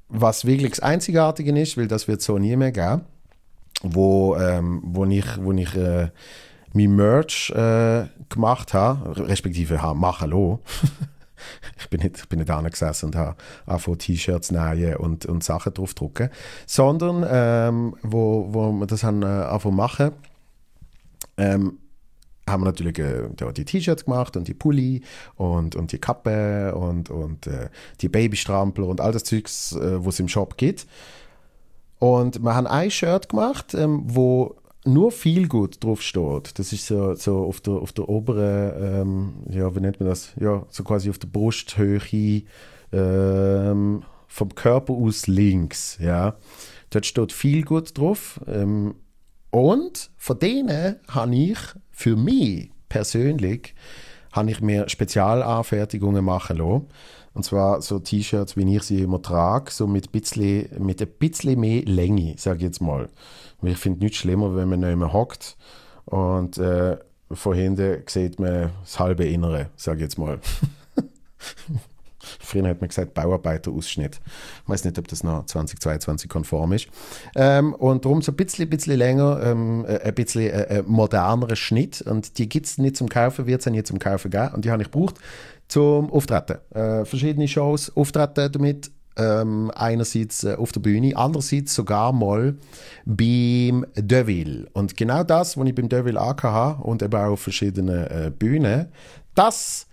was 0.10 0.46
wirklich 0.46 0.72
das 0.72 0.82
Einzigartige 0.82 1.58
ist, 1.58 1.78
weil 1.78 1.88
das 1.88 2.08
wird 2.08 2.22
so 2.22 2.38
nie 2.38 2.56
mehr 2.58 2.74
geben, 2.74 3.06
wo, 3.84 4.36
ähm, 4.38 4.82
wo 4.84 5.06
ich, 5.06 5.26
wo 5.38 5.52
ich 5.52 5.76
äh, 5.76 6.10
mein 6.74 6.96
Merch 6.96 7.52
äh, 7.52 8.06
gemacht 8.30 8.74
habe, 8.74 9.28
respektive 9.28 9.82
habe 9.82 10.00
machen 10.00 10.32
lassen, 10.32 10.60
ich 11.80 11.90
bin 11.90 12.02
nicht, 12.02 12.18
ich 12.18 12.30
bin 12.30 12.40
nicht 12.40 12.50
gesessen 12.72 13.08
und 13.08 13.16
habe 13.16 13.36
angefangen 13.66 14.00
T-Shirts 14.00 14.52
nähen 14.52 14.96
und, 14.98 15.26
und 15.26 15.44
Sachen 15.44 15.74
draufdrucken, 15.74 16.30
sondern 16.66 17.26
ähm, 17.30 17.96
wo, 18.04 18.48
wo 18.54 18.72
wir 18.72 18.88
das 18.88 19.04
haben 19.04 19.24
äh, 19.24 19.26
angefangen 19.26 19.76
machen, 19.76 20.12
ähm, 21.38 21.80
haben 22.48 22.62
wir 22.62 22.66
natürlich 22.66 23.00
äh, 23.00 23.30
die 23.54 23.66
T-Shirts 23.66 24.06
gemacht 24.06 24.36
und 24.38 24.48
die 24.48 24.54
Pulli 24.54 25.02
und, 25.36 25.76
und 25.76 25.92
die 25.92 26.00
Kappe 26.00 26.76
und, 26.76 27.10
und 27.10 27.48
äh, 27.48 27.70
die 28.02 28.10
Babystrampler 28.10 28.88
und 28.88 29.02
all 29.02 29.12
das 29.12 29.24
Zeugs, 29.24 29.74
äh, 29.74 30.06
was 30.06 30.16
es 30.16 30.20
im 30.20 30.28
Shop 30.28 30.58
gibt. 30.58 30.88
Und 32.01 32.41
wir 32.41 32.55
haben 32.55 32.65
ein 32.65 32.89
Shirt 32.89 33.29
gemacht, 33.29 33.75
ähm, 33.75 34.01
wo 34.05 34.55
nur 34.86 35.12
viel 35.12 35.48
gut 35.48 35.84
drauf 35.84 36.01
steht. 36.01 36.58
Das 36.58 36.74
ist 36.74 36.88
so, 36.88 37.13
so 37.13 37.46
auf, 37.46 37.62
der, 37.62 37.74
auf 37.74 37.91
der 37.93 38.10
oberen, 38.10 38.74
ähm, 38.81 39.34
ja, 39.51 39.75
wie 39.75 39.81
nennt 39.81 40.00
man 40.00 40.10
das? 40.10 40.31
Ja, 40.39 40.65
so 40.70 40.84
quasi 40.84 41.12
auf 41.12 41.20
der 41.20 41.27
Brusthöhe 41.27 42.41
ähm, 42.91 44.01
vom 44.27 44.55
Körper 44.55 44.93
aus 44.93 45.27
links. 45.27 46.00
Ja. 46.01 46.38
Dort 46.89 47.05
steht 47.05 47.31
viel 47.31 47.62
gut 47.63 47.96
drauf. 47.96 48.41
Ähm, 48.48 48.96
und 49.51 50.10
von 50.17 50.39
denen 50.39 50.96
habe 51.08 51.36
ich 51.36 51.60
für 51.91 52.15
mich 52.15 52.72
persönlich 52.89 53.75
habe 54.32 54.52
ich 54.52 54.62
mir 54.62 54.90
Spezialanfertigungen 54.90 56.24
machen 56.24 56.58
lassen. 56.58 56.88
Und 57.34 57.44
zwar 57.44 57.82
so 57.82 58.00
T-Shirts, 58.00 58.58
wie 58.58 58.76
ich 58.76 58.84
sie 58.84 59.02
immer 59.02 59.22
trage, 59.22 59.72
so 59.72 59.88
mit, 59.88 60.12
bisschen, 60.12 60.70
mit 60.84 61.02
ein 61.02 61.08
bisschen 61.08 61.60
mehr 61.60 61.84
Länge, 61.84 62.36
sage 62.38 62.58
ich 62.58 62.64
jetzt 62.64 62.82
mal. 62.82 63.08
Ich 63.62 63.78
finde 63.78 64.00
nichts 64.00 64.18
schlimmer, 64.18 64.56
wenn 64.56 64.70
man 64.70 64.82
nicht 64.82 64.98
mehr 64.98 65.14
hockt 65.14 65.56
und 66.06 66.58
äh, 66.58 66.98
von 67.32 67.56
hinten 67.56 68.04
sieht 68.08 68.40
man 68.40 68.72
das 68.82 69.00
halbe 69.00 69.24
Innere, 69.26 69.70
sage 69.78 70.00
ich 70.00 70.04
jetzt 70.04 70.18
mal. 70.18 70.40
Früher 72.40 72.68
hat 72.68 72.82
man 72.82 72.90
gesagt 72.90 73.14
Bauarbeiterausschnitt. 73.14 74.20
Ich 74.64 74.70
weiß 74.70 74.86
nicht, 74.86 74.98
ob 74.98 75.08
das 75.08 75.24
noch 75.24 75.46
2022 75.46 76.30
konform 76.30 76.74
ist. 76.74 76.88
Ähm, 77.36 77.74
und 77.74 78.06
darum 78.06 78.22
so 78.22 78.32
ein 78.32 78.36
bisschen, 78.36 78.70
bisschen 78.70 78.98
länger, 78.98 79.42
ähm, 79.44 79.86
äh, 79.88 80.00
ein 80.00 80.16
bisschen 80.16 80.50
äh, 80.50 80.80
äh 80.80 80.84
modernerer 80.86 81.56
Schnitt. 81.56 82.02
Und 82.02 82.38
die 82.38 82.50
gibt 82.50 82.66
es 82.66 82.78
nicht 82.78 82.98
zum 82.98 83.10
Kaufen, 83.10 83.46
wird 83.46 83.62
es 83.62 83.72
nicht 83.72 83.88
zum 83.88 84.00
Kaufen 84.00 84.32
geben. 84.32 84.54
Und 84.54 84.66
die 84.66 84.72
habe 84.72 84.84
ich 84.84 84.92
gebraucht 84.92 85.16
zum 85.68 86.12
Auftreten. 86.12 86.58
Äh, 86.76 87.06
verschiedene 87.06 87.48
Shows 87.48 87.96
auftreten 87.96 88.52
damit. 88.52 88.92
Ähm, 89.18 89.72
einerseits 89.76 90.46
äh, 90.46 90.56
auf 90.56 90.72
der 90.72 90.80
Bühne, 90.80 91.18
andererseits 91.18 91.76
sogar 91.76 92.14
mal 92.14 92.56
beim 93.06 93.86
Deville. 93.96 94.68
Und 94.72 94.96
genau 94.96 95.24
das, 95.24 95.58
was 95.58 95.68
ich 95.68 95.76
beim 95.76 95.90
Deville 95.90 96.18
habe 96.18 96.82
und 96.82 97.04
eben 97.04 97.14
auch 97.16 97.32
auf 97.32 97.42
verschiedenen 97.42 98.08
äh, 98.08 98.32
Bühnen, 98.32 98.88
das 99.36 99.88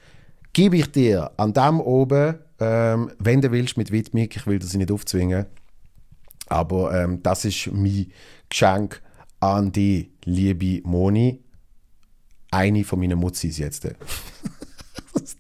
gebe 0.53 0.77
ich 0.77 0.91
dir 0.91 1.31
an 1.37 1.53
dem 1.53 1.81
oben, 1.81 2.39
ähm, 2.59 3.11
wenn 3.19 3.41
du 3.41 3.51
willst, 3.53 3.77
mit 3.77 3.91
Widmung. 3.93 4.29
Ich 4.33 4.47
will 4.47 4.59
das 4.59 4.75
nicht 4.75 4.91
aufzwingen. 4.91 5.47
Aber 6.49 6.95
ähm, 6.95 7.23
das 7.23 7.45
ist 7.45 7.71
mein 7.73 8.11
Geschenk 8.49 9.03
an 9.41 9.71
die 9.71 10.11
liebe 10.25 10.87
Moni. 10.89 11.43
Eine 12.51 12.85
von 12.85 12.99
meinen 12.99 13.19
Mutzis 13.19 13.59
jetzt. 13.59 13.85
das 15.15 15.37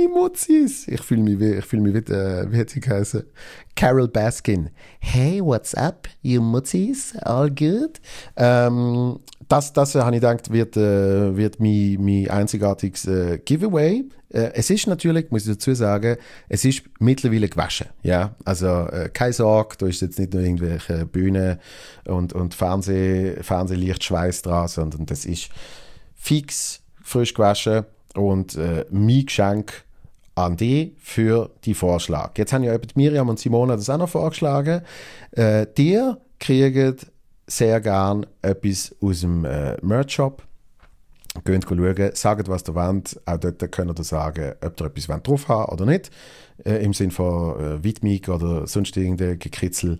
Meine 0.00 0.14
Mutzis. 0.14 0.88
Ich 0.88 1.02
fühle 1.02 1.22
mich 1.22 1.38
wie, 1.40 1.54
ich 1.54 1.64
fühle 1.64 1.82
mich 1.82 1.94
wie, 1.94 2.12
äh, 2.12 2.50
wie 2.50 2.58
hat 2.58 2.70
sie 2.70 2.80
geheißen? 2.80 3.22
Carol 3.76 4.08
Baskin. 4.08 4.70
Hey, 4.98 5.40
what's 5.42 5.74
up, 5.74 6.08
you 6.22 6.40
Mutzis? 6.40 7.14
All 7.18 7.50
good? 7.50 8.00
Ähm, 8.36 9.18
das, 9.48 9.72
das 9.72 9.94
äh, 9.94 10.00
habe 10.00 10.16
ich 10.16 10.22
gedacht, 10.22 10.50
wird, 10.52 10.76
äh, 10.76 11.36
wird 11.36 11.60
mein, 11.60 11.98
mein 12.00 12.30
einzigartiges 12.30 13.06
äh, 13.06 13.38
Giveaway. 13.44 14.04
Äh, 14.30 14.52
es 14.54 14.70
ist 14.70 14.86
natürlich, 14.86 15.30
muss 15.30 15.46
ich 15.46 15.54
dazu 15.54 15.74
sagen, 15.74 16.16
es 16.48 16.64
ist 16.64 16.82
mittlerweile 16.98 17.48
gewaschen. 17.48 17.88
Ja? 18.02 18.34
Also 18.44 18.68
äh, 18.68 19.10
keine 19.12 19.34
Sorge, 19.34 19.76
da 19.78 19.86
ist 19.86 20.00
jetzt 20.00 20.18
nicht 20.18 20.32
nur 20.32 20.42
irgendwelche 20.42 21.04
Bühnen 21.04 21.58
und, 22.06 22.32
und 22.32 22.54
Fernseh, 22.54 23.42
Fernsehlichtschweiß 23.42 24.42
dran, 24.42 24.68
sondern 24.68 25.04
das 25.04 25.26
ist 25.26 25.50
fix, 26.14 26.80
frisch 27.02 27.34
gewaschen 27.34 27.84
und 28.14 28.56
äh, 28.56 28.86
mein 28.90 29.26
Geschenk 29.26 29.84
an 30.40 30.56
für 30.98 31.50
die 31.64 31.74
Vorschlag. 31.74 32.36
Jetzt 32.36 32.52
haben 32.52 32.64
ja 32.64 32.72
Miriam 32.96 33.28
und 33.28 33.38
Simona 33.38 33.76
das 33.76 33.90
auch 33.90 33.98
noch 33.98 34.08
vorgeschlagen. 34.08 34.82
Äh, 35.32 35.66
dir 35.76 36.18
kriegt 36.38 37.06
sehr 37.46 37.80
gern 37.80 38.26
etwas 38.42 38.94
aus 39.00 39.20
dem 39.20 39.44
äh, 39.44 39.76
Merch-Shop. 39.82 40.42
Geht 41.44 41.64
schauen, 41.64 42.10
sagt, 42.14 42.48
was 42.48 42.66
ihr 42.66 42.74
wollt. 42.74 43.20
Auch 43.24 43.38
dort 43.38 43.72
könnt 43.72 43.98
ihr 43.98 44.04
sagen, 44.04 44.54
ob 44.60 44.80
ihr 44.80 44.86
etwas 44.86 45.22
drauf 45.22 45.48
haben 45.48 45.72
oder 45.72 45.86
nicht. 45.86 46.10
Äh, 46.64 46.84
Im 46.84 46.92
Sinne 46.92 47.12
von 47.12 47.60
äh, 47.60 47.84
Widmung 47.84 48.20
oder 48.34 48.66
sonst 48.66 48.96
irgendein 48.96 49.38
Gekritzel. 49.38 49.98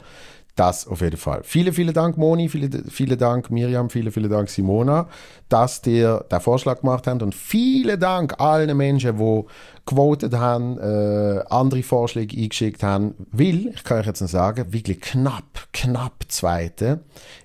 Das 0.61 0.87
auf 0.87 1.01
jeden 1.01 1.17
Fall. 1.17 1.41
Vielen, 1.43 1.73
vielen 1.73 1.95
Dank, 1.95 2.19
Moni, 2.19 2.51
vielen, 2.51 2.85
vielen 2.91 3.17
Dank, 3.17 3.51
Miriam, 3.51 3.89
vielen, 3.89 4.13
vielen 4.13 4.29
Dank, 4.29 4.51
Simona, 4.51 5.09
dass 5.49 5.81
ihr 5.87 6.27
den 6.31 6.41
Vorschlag 6.41 6.83
gemacht 6.83 7.07
habt 7.07 7.23
und 7.23 7.35
vielen 7.35 7.99
Dank 7.99 8.39
allen 8.39 8.77
Menschen, 8.77 9.17
die 9.17 9.45
gewotet 9.87 10.35
haben, 10.35 10.79
äh, 10.79 11.43
andere 11.49 11.83
Vorschläge 11.83 12.37
eingeschickt 12.37 12.83
haben, 12.83 13.15
weil, 13.33 13.69
ich 13.69 13.85
kann 13.85 14.01
euch 14.01 14.07
jetzt 14.07 14.21
noch 14.21 14.29
sagen, 14.29 14.71
wirklich 14.71 15.01
knapp, 15.01 15.69
knapp 15.73 16.25
Zweite 16.29 17.01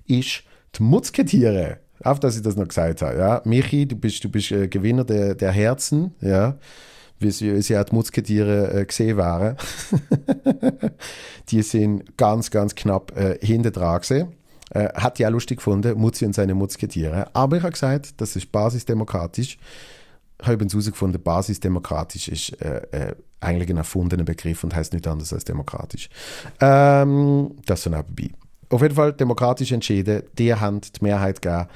ist 0.07 0.43
die 0.77 0.83
Mutzketiere. 0.83 1.77
Auf, 2.03 2.19
dass 2.19 2.35
ich 2.35 2.41
das 2.41 2.57
noch 2.57 2.67
gesagt 2.67 3.01
habe. 3.01 3.17
Ja. 3.17 3.41
Michi, 3.45 3.87
du 3.87 3.95
bist, 3.95 4.25
du 4.25 4.29
bist 4.29 4.51
äh, 4.51 4.67
Gewinner 4.67 5.05
der, 5.05 5.35
der 5.35 5.53
Herzen, 5.53 6.13
ja 6.19 6.57
wie 7.25 7.61
sie, 7.61 7.83
die 7.83 7.95
Musketiere 7.95 8.81
äh, 8.81 8.85
gesehen 8.85 9.17
waren. 9.17 9.57
die 11.49 11.61
sind 11.61 12.17
ganz, 12.17 12.51
ganz 12.51 12.75
knapp 12.75 13.15
äh, 13.17 13.37
hinter 13.45 13.71
dran 13.71 13.99
gesehen. 13.99 14.33
Äh, 14.71 14.89
hat 14.95 15.21
auch 15.21 15.29
lustig 15.29 15.57
gefunden, 15.57 15.97
Mutzi 15.97 16.25
und 16.25 16.33
seine 16.33 16.55
Musketiere. 16.55 17.27
Aber 17.33 17.57
ich 17.57 17.63
habe 17.63 17.73
gesagt, 17.73 18.19
das 18.19 18.35
ist 18.35 18.51
basisdemokratisch. 18.51 19.57
Ich 20.39 20.45
habe 20.45 20.55
übrigens 20.55 20.73
herausgefunden, 20.73 21.21
basisdemokratisch 21.21 22.27
ist 22.27 22.61
äh, 22.61 22.81
äh, 22.91 23.15
eigentlich 23.39 23.69
ein 23.69 23.77
erfundener 23.77 24.23
Begriff 24.23 24.63
und 24.63 24.75
heißt 24.75 24.93
nichts 24.93 25.07
anderes 25.07 25.31
als 25.33 25.45
demokratisch. 25.45 26.09
Ähm, 26.59 27.51
das 27.65 27.83
so 27.83 27.89
nebenbei. 27.89 28.31
Auf 28.69 28.81
jeden 28.81 28.95
Fall 28.95 29.13
demokratisch 29.13 29.71
entschieden, 29.71 30.23
die 30.37 30.53
haben 30.53 30.81
die 30.81 30.89
Mehrheit 31.01 31.41
gegeben. 31.41 31.67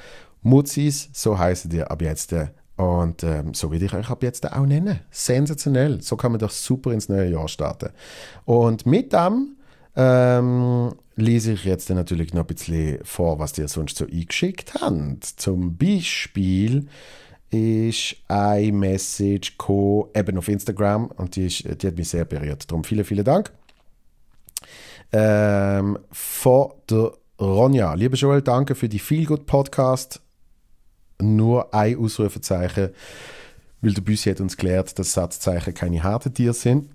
Mutzis, 0.42 1.10
so 1.12 1.38
heißen 1.38 1.70
die 1.70 1.82
ab 1.82 2.02
jetzt 2.02 2.32
äh, 2.32 2.48
und 2.80 3.22
ähm, 3.24 3.52
so 3.52 3.70
würde 3.70 3.84
ich 3.84 3.92
euch 3.92 4.08
ab 4.08 4.22
jetzt 4.22 4.50
auch 4.50 4.64
nennen. 4.64 5.00
Sensationell. 5.10 6.00
So 6.00 6.16
kann 6.16 6.32
man 6.32 6.38
doch 6.38 6.50
super 6.50 6.92
ins 6.92 7.10
neue 7.10 7.30
Jahr 7.30 7.46
starten. 7.46 7.90
Und 8.46 8.86
mit 8.86 9.12
dem 9.12 9.56
ähm, 9.96 10.94
lese 11.14 11.52
ich 11.52 11.64
jetzt 11.64 11.90
natürlich 11.90 12.32
noch 12.32 12.44
ein 12.44 12.46
bisschen 12.46 13.04
vor, 13.04 13.38
was 13.38 13.58
ihr 13.58 13.68
sonst 13.68 13.98
so 13.98 14.06
eingeschickt 14.06 14.72
habt. 14.80 15.24
Zum 15.24 15.76
Beispiel 15.76 16.86
ist 17.50 18.16
eine 18.28 18.72
Message 18.72 19.58
gekommen, 19.58 20.04
eben 20.14 20.38
auf 20.38 20.48
Instagram 20.48 21.08
und 21.08 21.36
die, 21.36 21.48
ist, 21.48 21.82
die 21.82 21.86
hat 21.86 21.98
mich 21.98 22.08
sehr 22.08 22.24
berührt. 22.24 22.70
Darum 22.70 22.84
vielen, 22.84 23.04
vielen 23.04 23.26
Dank. 23.26 23.52
Ähm, 25.12 25.98
von 26.10 26.72
der 26.88 27.12
Ronja. 27.38 27.92
Lieber 27.92 28.16
Joel, 28.16 28.40
danke 28.40 28.74
für 28.74 28.88
die 28.88 28.98
Feel 28.98 29.26
Good 29.26 29.44
Podcast 29.44 30.22
nur 31.20 31.72
ein 31.74 31.98
Ausrufezeichen, 31.98 32.90
weil 33.80 33.92
der 33.94 34.02
Büssi 34.02 34.30
hat 34.30 34.40
uns 34.40 34.56
gelehrt, 34.56 34.98
dass 34.98 35.12
Satzzeichen 35.12 35.74
keine 35.74 36.02
harten 36.02 36.34
Tiere 36.34 36.54
sind. 36.54 36.88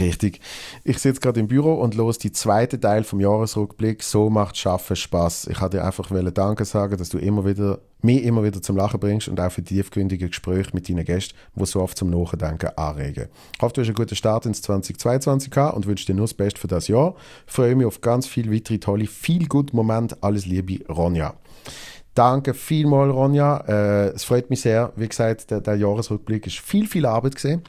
Richtig. 0.00 0.40
Ich 0.84 0.98
sitze 0.98 1.20
gerade 1.20 1.40
im 1.40 1.48
Büro 1.48 1.74
und 1.74 1.94
los 1.94 2.16
die 2.16 2.32
zweite 2.32 2.80
Teil 2.80 3.04
vom 3.04 3.20
Jahresrückblick. 3.20 4.02
So 4.02 4.30
macht 4.30 4.56
Schaffen 4.56 4.96
Spaß. 4.96 5.48
Ich 5.48 5.60
hatte 5.60 5.84
einfach 5.84 6.10
Danke 6.32 6.64
sagen, 6.64 6.96
dass 6.96 7.10
du 7.10 7.18
immer 7.18 7.44
wieder, 7.44 7.78
mich 8.00 8.22
immer 8.22 8.42
wieder 8.42 8.62
zum 8.62 8.76
Lachen 8.76 9.00
bringst 9.00 9.28
und 9.28 9.38
auch 9.38 9.52
für 9.52 9.60
die 9.60 9.74
tiefgründige 9.74 10.28
Gespräche 10.28 10.70
mit 10.72 10.88
deinen 10.88 11.04
Gästen, 11.04 11.36
die 11.54 11.66
so 11.66 11.82
oft 11.82 11.98
zum 11.98 12.08
Nachdenken 12.08 12.70
anregen. 12.76 13.28
Ich 13.54 13.62
hoffe, 13.62 13.74
du 13.74 13.80
hast 13.82 13.88
einen 13.88 13.94
guten 13.94 14.16
Start 14.16 14.46
ins 14.46 14.62
2022 14.62 15.50
gehabt 15.50 15.76
und 15.76 15.86
wünsche 15.86 16.06
dir 16.06 16.14
nur 16.14 16.24
das 16.24 16.34
Beste 16.34 16.58
für 16.58 16.68
das 16.68 16.88
Jahr. 16.88 17.14
Ich 17.46 17.52
freue 17.52 17.74
mich 17.76 17.86
auf 17.86 18.00
ganz 18.00 18.26
viele 18.26 18.50
weitere 18.50 18.78
tolle, 18.78 19.06
viel 19.06 19.46
gut 19.46 19.74
Moment. 19.74 20.22
Alles 20.22 20.46
Liebe, 20.46 20.86
Ronja. 20.90 21.34
Danke 22.14 22.52
vielmals, 22.52 23.14
Ronja. 23.14 23.64
Äh, 23.66 24.08
es 24.08 24.24
freut 24.24 24.50
mich 24.50 24.60
sehr. 24.60 24.92
Wie 24.96 25.08
gesagt, 25.08 25.50
der, 25.50 25.60
der 25.60 25.76
Jahresrückblick 25.76 26.46
ist 26.46 26.58
viel, 26.58 26.86
viel 26.86 27.06
Arbeit 27.06 27.36
gesehen. 27.36 27.62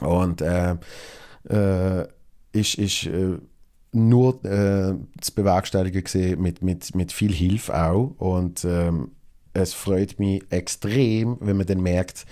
Und 0.00 0.40
äh, 0.40 0.76
äh, 1.48 2.06
ist, 2.52 2.76
ist 2.76 3.06
äh, 3.06 3.38
nur 3.92 4.44
äh, 4.44 4.94
zu 5.20 5.34
bewerkstelligen 5.34 6.04
gesehen 6.04 6.40
mit, 6.40 6.62
mit, 6.62 6.94
mit 6.94 7.12
viel 7.12 7.32
Hilfe 7.32 7.74
auch. 7.74 8.14
Und 8.18 8.64
ähm, 8.64 9.12
es 9.52 9.74
freut 9.74 10.18
mich 10.18 10.42
extrem, 10.50 11.36
wenn 11.40 11.56
man 11.56 11.66
dann 11.66 11.82
merkt, 11.82 12.24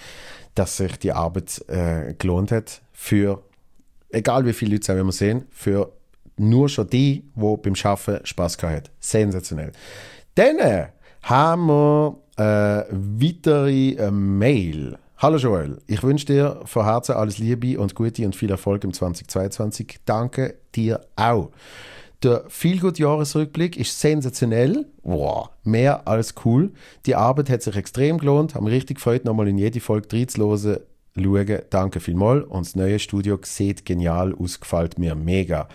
dass 0.54 0.76
sich 0.76 0.98
die 0.98 1.12
Arbeit 1.12 1.64
äh, 1.68 2.14
gelohnt 2.14 2.52
hat 2.52 2.80
für, 2.92 3.42
egal 4.10 4.46
wie 4.46 4.52
viele 4.52 4.76
Leute 4.76 5.04
wir 5.04 5.12
sehen, 5.12 5.44
für 5.50 5.92
nur 6.36 6.68
schon 6.68 6.88
die, 6.88 7.24
die 7.34 7.56
beim 7.62 7.74
Schaffen 7.74 8.20
Spaß 8.24 8.58
gehabt 8.58 8.88
haben. 8.88 8.94
Sensationell. 9.00 9.72
Dann 10.34 10.88
haben 11.22 11.66
wir 11.66 12.18
äh, 12.36 12.84
weitere 12.90 14.10
Mail. 14.10 14.98
Hallo 15.18 15.36
Joel, 15.36 15.78
ich 15.88 16.02
wünsche 16.02 16.26
dir 16.26 16.60
von 16.64 16.84
Herzen 16.84 17.16
alles 17.16 17.38
Liebe 17.38 17.80
und 17.80 17.94
Gute 17.96 18.24
und 18.24 18.36
viel 18.36 18.50
Erfolg 18.50 18.84
im 18.84 18.92
2022. 18.92 19.98
Danke 20.04 20.54
dir 20.74 21.00
auch. 21.16 21.50
Der 22.22 22.44
Feelgood-Jahresrückblick 22.48 23.76
ist 23.76 24.00
sensationell. 24.00 24.86
Wow, 25.02 25.50
mehr 25.64 26.06
als 26.06 26.34
cool. 26.44 26.72
Die 27.06 27.14
Arbeit 27.14 27.48
hat 27.50 27.62
sich 27.62 27.76
extrem 27.76 28.18
gelohnt. 28.18 28.54
Haben 28.54 28.66
richtig 28.66 28.96
gefreut, 28.96 29.24
nochmal 29.24 29.48
in 29.48 29.58
jede 29.58 29.80
Folge 29.80 30.08
reinzuhören. 30.12 30.78
Schauen. 31.16 31.58
Danke 31.70 32.00
vielmals. 32.00 32.44
Und 32.46 32.66
das 32.66 32.76
neue 32.76 32.98
Studio 32.98 33.38
sieht 33.42 33.84
genial 33.84 34.34
aus, 34.34 34.60
gefällt 34.60 34.98
mir 34.98 35.14
mega. 35.14 35.68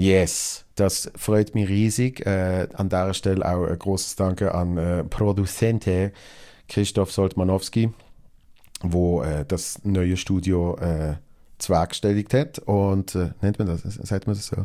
Yes, 0.00 0.64
das 0.76 1.12
freut 1.14 1.54
mich 1.54 1.68
riesig. 1.68 2.24
Äh, 2.24 2.68
an 2.72 2.88
der 2.88 3.12
Stelle 3.12 3.46
auch 3.46 3.66
ein 3.66 3.78
großes 3.78 4.16
Danke 4.16 4.54
an 4.54 4.78
äh, 4.78 5.04
Produzente 5.04 6.12
Christoph 6.68 7.12
Soltmanowski, 7.12 7.92
wo 8.80 9.20
äh, 9.20 9.44
das 9.46 9.84
neue 9.84 10.16
Studio 10.16 10.78
äh, 10.78 11.16
zwergstelligt 11.58 12.32
hat. 12.32 12.60
Und 12.60 13.14
äh, 13.14 13.32
nennt 13.42 13.58
man 13.58 13.68
das, 13.68 13.82
sagt 13.82 14.26
man 14.26 14.36
das 14.36 14.46
so? 14.46 14.64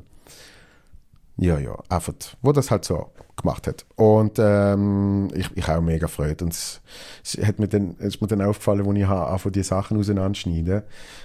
Ja, 1.38 1.60
ja, 1.60 1.78
einfach, 1.90 2.14
wo 2.42 2.52
das 2.54 2.72
halt 2.72 2.86
so 2.86 3.12
gemacht 3.36 3.68
hat. 3.68 3.86
Und 3.96 4.40
ähm, 4.40 5.30
ich, 5.34 5.50
ich 5.56 5.68
auch 5.68 5.82
mega 5.82 6.08
freut. 6.08 6.42
Und 6.42 6.54
es, 6.54 6.82
es, 7.24 7.46
hat 7.46 7.60
mir 7.60 7.68
dann, 7.68 7.96
es 8.00 8.16
ist 8.16 8.22
mir 8.22 8.28
dann 8.28 8.42
aufgefallen, 8.42 8.88
als 8.88 8.98
ich 8.98 9.08
einfach 9.08 9.52
die 9.52 9.64
Sachen 9.64 9.98
auseinanderschneiden 9.98 10.84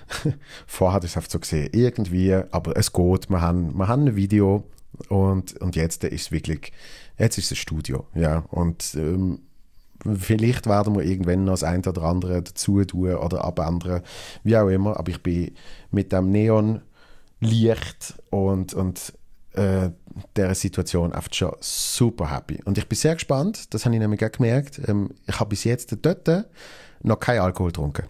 Vorher 0.66 0.94
hatte 0.94 1.06
ich 1.06 1.12
es 1.12 1.16
einfach 1.16 1.30
so 1.30 1.38
gesehen, 1.38 1.70
irgendwie, 1.72 2.34
aber 2.34 2.76
es 2.76 2.92
geht, 2.92 3.30
wir 3.30 3.40
haben, 3.40 3.76
wir 3.76 3.86
haben 3.86 4.08
ein 4.08 4.16
Video 4.16 4.64
und, 5.08 5.56
und 5.60 5.76
jetzt 5.76 6.02
ist 6.04 6.20
es 6.20 6.32
wirklich, 6.32 6.72
jetzt 7.16 7.38
ist 7.38 7.46
es 7.46 7.52
ein 7.52 7.56
Studio, 7.56 8.06
ja. 8.14 8.44
Und 8.50 8.94
ähm, 8.96 9.40
vielleicht 10.18 10.66
werden 10.66 10.96
wir 10.96 11.04
irgendwann 11.04 11.44
noch 11.44 11.52
das 11.52 11.64
eine 11.64 11.88
oder 11.88 12.02
andere 12.02 12.42
dazu 12.42 12.84
tun 12.84 13.14
oder 13.14 13.44
abändern, 13.44 14.02
wie 14.42 14.56
auch 14.56 14.68
immer. 14.68 14.98
Aber 14.98 15.10
ich 15.10 15.22
bin 15.22 15.52
mit 15.90 16.12
dem 16.12 16.30
Neon 16.30 16.82
Licht 17.40 18.14
und, 18.30 18.74
und 18.74 19.14
äh, 19.54 19.90
dieser 20.36 20.54
Situation 20.54 21.12
einfach 21.12 21.32
schon 21.32 21.54
super 21.60 22.30
happy. 22.30 22.60
Und 22.64 22.78
ich 22.78 22.88
bin 22.88 22.96
sehr 22.96 23.14
gespannt, 23.14 23.72
das 23.74 23.84
habe 23.84 23.94
ich 23.94 24.00
nämlich 24.00 24.24
auch 24.24 24.32
gemerkt, 24.32 24.80
ähm, 24.86 25.10
ich 25.26 25.38
habe 25.38 25.50
bis 25.50 25.64
jetzt 25.64 25.96
dort 26.02 26.28
noch 27.02 27.20
kein 27.20 27.40
Alkohol 27.40 27.70
getrunken. 27.70 28.06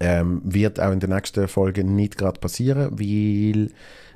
Ähm, 0.00 0.40
wird 0.44 0.80
auch 0.80 0.92
in 0.92 1.00
der 1.00 1.10
nächsten 1.10 1.46
Folge 1.46 1.84
nicht 1.84 2.16
gerade 2.16 2.40
passieren, 2.40 2.98
weil 2.98 3.70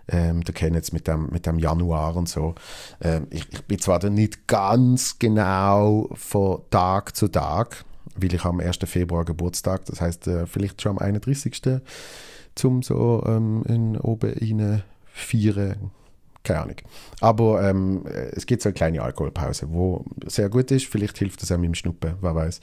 ähm, 0.09 0.43
du 0.43 0.53
kennst 0.53 0.75
jetzt 0.75 0.93
mit 0.93 1.07
dem, 1.07 1.29
mit 1.31 1.47
dem 1.47 1.59
Januar 1.59 2.17
und 2.17 2.29
so. 2.29 2.55
Ähm, 3.01 3.27
ich, 3.31 3.47
ich 3.51 3.65
bin 3.65 3.79
zwar 3.79 3.99
dann 3.99 4.15
nicht 4.15 4.47
ganz 4.47 5.19
genau 5.19 6.09
von 6.15 6.63
Tag 6.71 7.17
zu 7.17 7.29
Tag, 7.29 7.85
weil 8.17 8.33
ich 8.33 8.45
am 8.45 8.61
1. 8.61 8.79
Februar 8.85 9.25
Geburtstag, 9.25 9.85
das 9.87 10.01
heißt 10.01 10.27
äh, 10.29 10.47
vielleicht 10.47 10.81
schon 10.81 10.93
am 10.93 10.99
31. 10.99 11.81
zum 12.55 12.83
so 12.83 13.23
ähm, 13.27 13.63
in 13.67 13.99
oben 13.99 14.33
rein 14.33 14.83
feiern 15.15 15.91
keine 16.45 16.61
Ahnung. 16.61 16.77
Aber 17.21 17.69
ähm, 17.69 18.05
es 18.33 18.45
gibt 18.45 18.63
so 18.63 18.69
eine 18.69 18.75
kleine 18.75 19.03
Alkoholpause, 19.03 19.67
wo 19.71 20.05
sehr 20.27 20.51
gut 20.51 20.71
ist. 20.71 20.85
Vielleicht 20.87 21.17
hilft 21.17 21.43
das 21.43 21.51
auch 21.51 21.57
mit 21.57 21.69
dem 21.69 21.75
Schnuppen, 21.75 22.15
wer 22.21 22.35
weiß. 22.35 22.61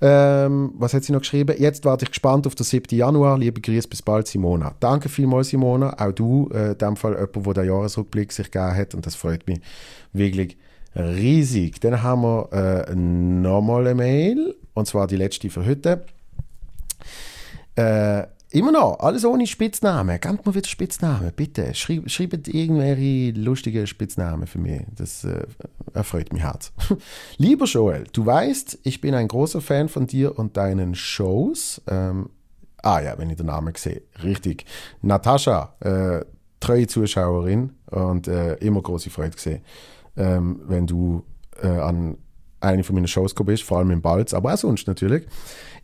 Ähm, 0.00 0.72
was 0.78 0.94
hat 0.94 1.04
sie 1.04 1.12
noch 1.12 1.20
geschrieben? 1.20 1.54
Jetzt 1.58 1.84
warte 1.84 2.06
ich 2.06 2.10
gespannt 2.10 2.46
auf 2.46 2.54
den 2.54 2.64
7. 2.64 2.96
Januar. 2.96 3.38
Liebe 3.38 3.60
Grüße, 3.60 3.88
bis 3.88 4.00
bald, 4.00 4.26
Simona. 4.26 4.74
Danke 4.80 5.10
vielmals, 5.10 5.50
Simona. 5.50 5.94
Auch 6.00 6.12
du, 6.12 6.48
äh, 6.54 6.72
in 6.72 6.78
dem 6.78 6.96
Fall 6.96 7.12
jemand, 7.12 7.46
der 7.46 7.52
den 7.52 7.66
Jahresrückblick 7.66 8.32
sich 8.32 8.50
gegeben 8.50 8.74
hat 8.74 8.94
und 8.94 9.04
das 9.04 9.14
freut 9.16 9.46
mich 9.46 9.60
wirklich 10.14 10.56
riesig. 10.96 11.78
Dann 11.80 12.02
haben 12.02 12.22
wir 12.22 12.86
äh, 12.88 12.94
nochmal 12.94 13.86
eine 13.86 13.94
Mail 13.94 14.56
und 14.72 14.86
zwar 14.86 15.06
die 15.06 15.16
letzte 15.16 15.50
für 15.50 15.66
heute. 15.66 16.06
Äh, 17.76 18.22
Immer 18.52 18.72
noch, 18.72 18.98
alles 18.98 19.24
ohne 19.24 19.46
Spitznamen. 19.46 20.18
Gebt 20.20 20.44
mir 20.44 20.54
wieder 20.54 20.66
Spitznamen, 20.66 21.32
bitte. 21.36 21.72
Schreib, 21.72 22.10
schreibt 22.10 22.48
irgendwelche 22.48 23.30
lustigen 23.38 23.86
Spitznamen 23.86 24.48
für 24.48 24.58
mich. 24.58 24.82
Das 24.96 25.22
äh, 25.22 25.46
erfreut 25.94 26.32
mich 26.32 26.42
hart. 26.42 26.72
Lieber 27.38 27.66
Joel, 27.66 28.06
du 28.12 28.26
weißt, 28.26 28.80
ich 28.82 29.00
bin 29.00 29.14
ein 29.14 29.28
großer 29.28 29.60
Fan 29.60 29.88
von 29.88 30.08
dir 30.08 30.36
und 30.36 30.56
deinen 30.56 30.96
Shows. 30.96 31.80
Ähm, 31.86 32.30
ah 32.82 33.00
ja, 33.00 33.16
wenn 33.18 33.30
ich 33.30 33.36
den 33.36 33.46
Namen 33.46 33.72
sehe. 33.76 34.02
Richtig. 34.20 34.64
Natascha, 35.00 35.76
äh, 35.78 36.24
treue 36.58 36.88
Zuschauerin 36.88 37.74
und 37.92 38.26
äh, 38.26 38.54
immer 38.54 38.82
große 38.82 39.10
Freude 39.10 39.36
gesehen, 39.36 39.62
ähm, 40.16 40.60
wenn 40.66 40.88
du 40.88 41.22
äh, 41.62 41.68
an 41.68 42.18
eine 42.60 42.84
von 42.84 42.94
meinen 42.94 43.08
Shows 43.08 43.34
gekommen 43.34 43.48
bist, 43.48 43.62
vor 43.62 43.78
allem 43.78 43.90
im 43.90 44.02
Balz, 44.02 44.34
aber 44.34 44.54
auch 44.54 44.58
sonst 44.58 44.86
natürlich. 44.86 45.26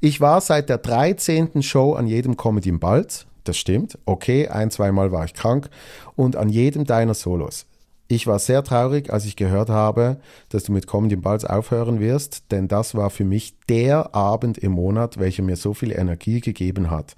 Ich 0.00 0.20
war 0.20 0.40
seit 0.40 0.68
der 0.68 0.78
13. 0.78 1.62
Show 1.62 1.94
an 1.94 2.06
jedem 2.06 2.36
Comedy 2.36 2.68
im 2.68 2.80
Balz, 2.80 3.26
das 3.44 3.56
stimmt. 3.56 3.98
Okay, 4.04 4.48
ein, 4.48 4.70
zweimal 4.70 5.12
war 5.12 5.24
ich 5.24 5.34
krank 5.34 5.70
und 6.14 6.36
an 6.36 6.48
jedem 6.48 6.84
deiner 6.84 7.14
Solos. 7.14 7.66
Ich 8.08 8.28
war 8.28 8.38
sehr 8.38 8.62
traurig, 8.62 9.12
als 9.12 9.24
ich 9.24 9.34
gehört 9.34 9.68
habe, 9.68 10.18
dass 10.50 10.64
du 10.64 10.72
mit 10.72 10.86
Comedy 10.86 11.14
im 11.14 11.22
Balz 11.22 11.44
aufhören 11.44 11.98
wirst, 11.98 12.52
denn 12.52 12.68
das 12.68 12.94
war 12.94 13.10
für 13.10 13.24
mich 13.24 13.56
der 13.68 14.14
Abend 14.14 14.58
im 14.58 14.72
Monat, 14.72 15.18
welcher 15.18 15.42
mir 15.42 15.56
so 15.56 15.74
viel 15.74 15.90
Energie 15.90 16.40
gegeben 16.40 16.90
hat. 16.90 17.16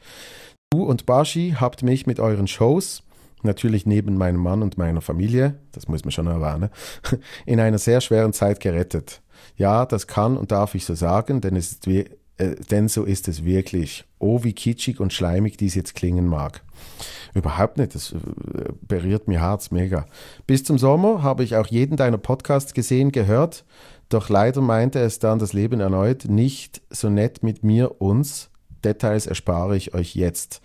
Du 0.71 0.85
und 0.85 1.05
Bashi 1.05 1.57
habt 1.61 1.83
mich 1.83 2.07
mit 2.07 2.21
euren 2.21 2.47
Shows, 2.47 3.03
natürlich 3.43 3.85
neben 3.85 4.17
meinem 4.17 4.41
Mann 4.41 4.63
und 4.63 4.79
meiner 4.79 5.03
Familie, 5.03 5.59
das 5.73 5.89
muss 5.89 6.05
man 6.05 6.13
schon 6.13 6.27
erwähnen, 6.27 6.71
in 7.47 7.61
einer 7.61 7.79
sehr 7.79 8.01
schweren 8.01 8.33
Zeit 8.33 8.61
gerettet. 8.61 9.21
Ja, 9.59 9.85
das 9.85 10.07
kann 10.07 10.37
und 10.37 10.53
darf 10.53 10.75
ich 10.75 10.87
so 10.87 10.95
sagen, 10.95 11.41
denn, 11.41 11.57
es 11.57 11.73
ist 11.73 11.87
äh, 12.39 12.55
denn 12.71 12.89
so 12.89 13.05
ist 13.05 13.29
es 13.29 13.45
wirklich. 13.45 14.05
Oh, 14.19 14.43
wie 14.45 14.53
kitschig 14.53 15.01
und 15.01 15.13
schleimig 15.13 15.57
dies 15.57 15.75
jetzt 15.75 15.95
klingen 15.95 16.27
mag. 16.27 16.63
Überhaupt 17.35 17.77
nicht, 17.77 17.95
das 17.95 18.13
äh, 18.13 18.17
berührt 18.81 19.29
mir 19.29 19.41
Herz 19.41 19.71
mega. 19.71 20.07
Bis 20.47 20.65
zum 20.65 20.79
Sommer 20.79 21.23
habe 21.23 21.45
ich 21.45 21.57
auch 21.57 21.67
jeden 21.67 21.97
deiner 21.97 22.19
Podcasts 22.19 22.73
gesehen, 22.73 23.13
gehört, 23.13 23.65
doch 24.09 24.29
leider 24.31 24.63
meinte 24.63 25.01
es 25.01 25.19
dann 25.19 25.39
das 25.39 25.53
Leben 25.53 25.81
erneut 25.81 26.25
nicht 26.27 26.81
so 26.89 27.11
nett 27.11 27.43
mit 27.43 27.63
mir, 27.63 28.01
uns. 28.01 28.51
Details 28.85 29.27
erspare 29.27 29.77
ich 29.77 29.93
euch 29.93 30.15
jetzt. 30.15 30.63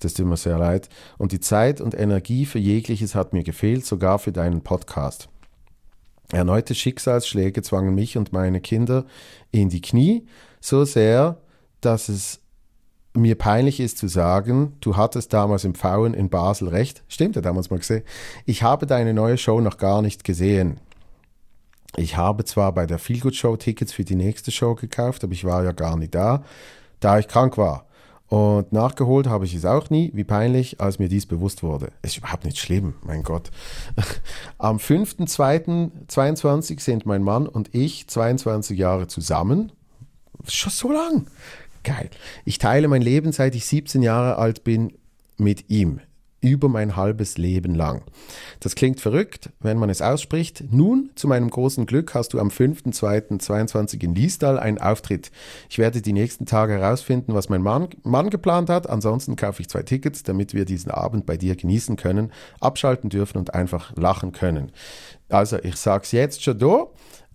Das 0.00 0.14
tut 0.14 0.26
mir 0.26 0.36
sehr 0.36 0.58
leid. 0.58 0.88
Und 1.18 1.32
die 1.32 1.40
Zeit 1.40 1.80
und 1.80 1.94
Energie 1.94 2.46
für 2.46 2.58
jegliches 2.58 3.14
hat 3.14 3.32
mir 3.34 3.44
gefehlt, 3.44 3.84
sogar 3.84 4.18
für 4.18 4.32
deinen 4.32 4.62
Podcast. 4.62 5.29
Erneute 6.32 6.74
Schicksalsschläge 6.74 7.62
zwangen 7.62 7.94
mich 7.94 8.16
und 8.16 8.32
meine 8.32 8.60
Kinder 8.60 9.04
in 9.50 9.68
die 9.68 9.80
Knie, 9.80 10.26
so 10.60 10.84
sehr, 10.84 11.38
dass 11.80 12.08
es 12.08 12.40
mir 13.14 13.36
peinlich 13.36 13.80
ist 13.80 13.98
zu 13.98 14.06
sagen, 14.06 14.76
du 14.80 14.96
hattest 14.96 15.32
damals 15.32 15.64
im 15.64 15.74
Pfauen 15.74 16.14
in 16.14 16.30
Basel 16.30 16.68
recht. 16.68 17.02
Stimmt, 17.08 17.34
ja 17.34 17.42
damals 17.42 17.70
mal 17.70 17.78
gesehen. 17.78 18.04
Ich 18.46 18.62
habe 18.62 18.86
deine 18.86 19.14
neue 19.14 19.36
Show 19.36 19.60
noch 19.60 19.78
gar 19.78 20.02
nicht 20.02 20.22
gesehen. 20.22 20.78
Ich 21.96 22.16
habe 22.16 22.44
zwar 22.44 22.72
bei 22.72 22.86
der 22.86 23.00
Feelgood 23.00 23.34
Show 23.34 23.56
Tickets 23.56 23.92
für 23.92 24.04
die 24.04 24.14
nächste 24.14 24.52
Show 24.52 24.76
gekauft, 24.76 25.24
aber 25.24 25.32
ich 25.32 25.44
war 25.44 25.64
ja 25.64 25.72
gar 25.72 25.96
nicht 25.96 26.14
da, 26.14 26.44
da 27.00 27.18
ich 27.18 27.26
krank 27.26 27.58
war. 27.58 27.86
Und 28.30 28.72
nachgeholt 28.72 29.26
habe 29.26 29.44
ich 29.44 29.54
es 29.56 29.64
auch 29.64 29.90
nie. 29.90 30.12
Wie 30.14 30.22
peinlich, 30.22 30.80
als 30.80 31.00
mir 31.00 31.08
dies 31.08 31.26
bewusst 31.26 31.64
wurde. 31.64 31.90
Ist 32.02 32.16
überhaupt 32.16 32.44
nicht 32.44 32.58
schlimm, 32.58 32.94
mein 33.02 33.24
Gott. 33.24 33.50
Am 34.58 34.76
5.2.22 34.76 36.80
sind 36.80 37.06
mein 37.06 37.24
Mann 37.24 37.48
und 37.48 37.74
ich 37.74 38.06
22 38.06 38.78
Jahre 38.78 39.08
zusammen. 39.08 39.72
Schon 40.46 40.72
so 40.72 40.92
lang. 40.92 41.26
Geil. 41.82 42.08
Ich 42.44 42.58
teile 42.58 42.86
mein 42.86 43.02
Leben, 43.02 43.32
seit 43.32 43.56
ich 43.56 43.66
17 43.66 44.00
Jahre 44.00 44.36
alt 44.36 44.62
bin, 44.62 44.92
mit 45.36 45.68
ihm 45.68 46.00
über 46.40 46.68
mein 46.68 46.96
halbes 46.96 47.38
Leben 47.38 47.74
lang. 47.74 48.02
Das 48.60 48.74
klingt 48.74 49.00
verrückt, 49.00 49.50
wenn 49.60 49.78
man 49.78 49.90
es 49.90 50.00
ausspricht. 50.02 50.64
Nun, 50.70 51.10
zu 51.14 51.28
meinem 51.28 51.50
großen 51.50 51.86
Glück 51.86 52.14
hast 52.14 52.32
du 52.32 52.40
am 52.40 52.48
5.2.22 52.48 54.02
in 54.02 54.14
Liestal 54.14 54.58
einen 54.58 54.78
Auftritt. 54.78 55.30
Ich 55.68 55.78
werde 55.78 56.00
die 56.00 56.12
nächsten 56.12 56.46
Tage 56.46 56.74
herausfinden, 56.74 57.34
was 57.34 57.48
mein 57.48 57.62
Mann, 57.62 57.88
Mann 58.02 58.30
geplant 58.30 58.70
hat. 58.70 58.88
Ansonsten 58.88 59.36
kaufe 59.36 59.60
ich 59.60 59.68
zwei 59.68 59.82
Tickets, 59.82 60.22
damit 60.22 60.54
wir 60.54 60.64
diesen 60.64 60.90
Abend 60.90 61.26
bei 61.26 61.36
dir 61.36 61.56
genießen 61.56 61.96
können, 61.96 62.32
abschalten 62.60 63.10
dürfen 63.10 63.38
und 63.38 63.54
einfach 63.54 63.94
lachen 63.96 64.32
können. 64.32 64.72
Also, 65.28 65.58
ich 65.62 65.76
sag's 65.76 66.12
jetzt 66.12 66.42
schon 66.42 66.58
da. 66.58 66.86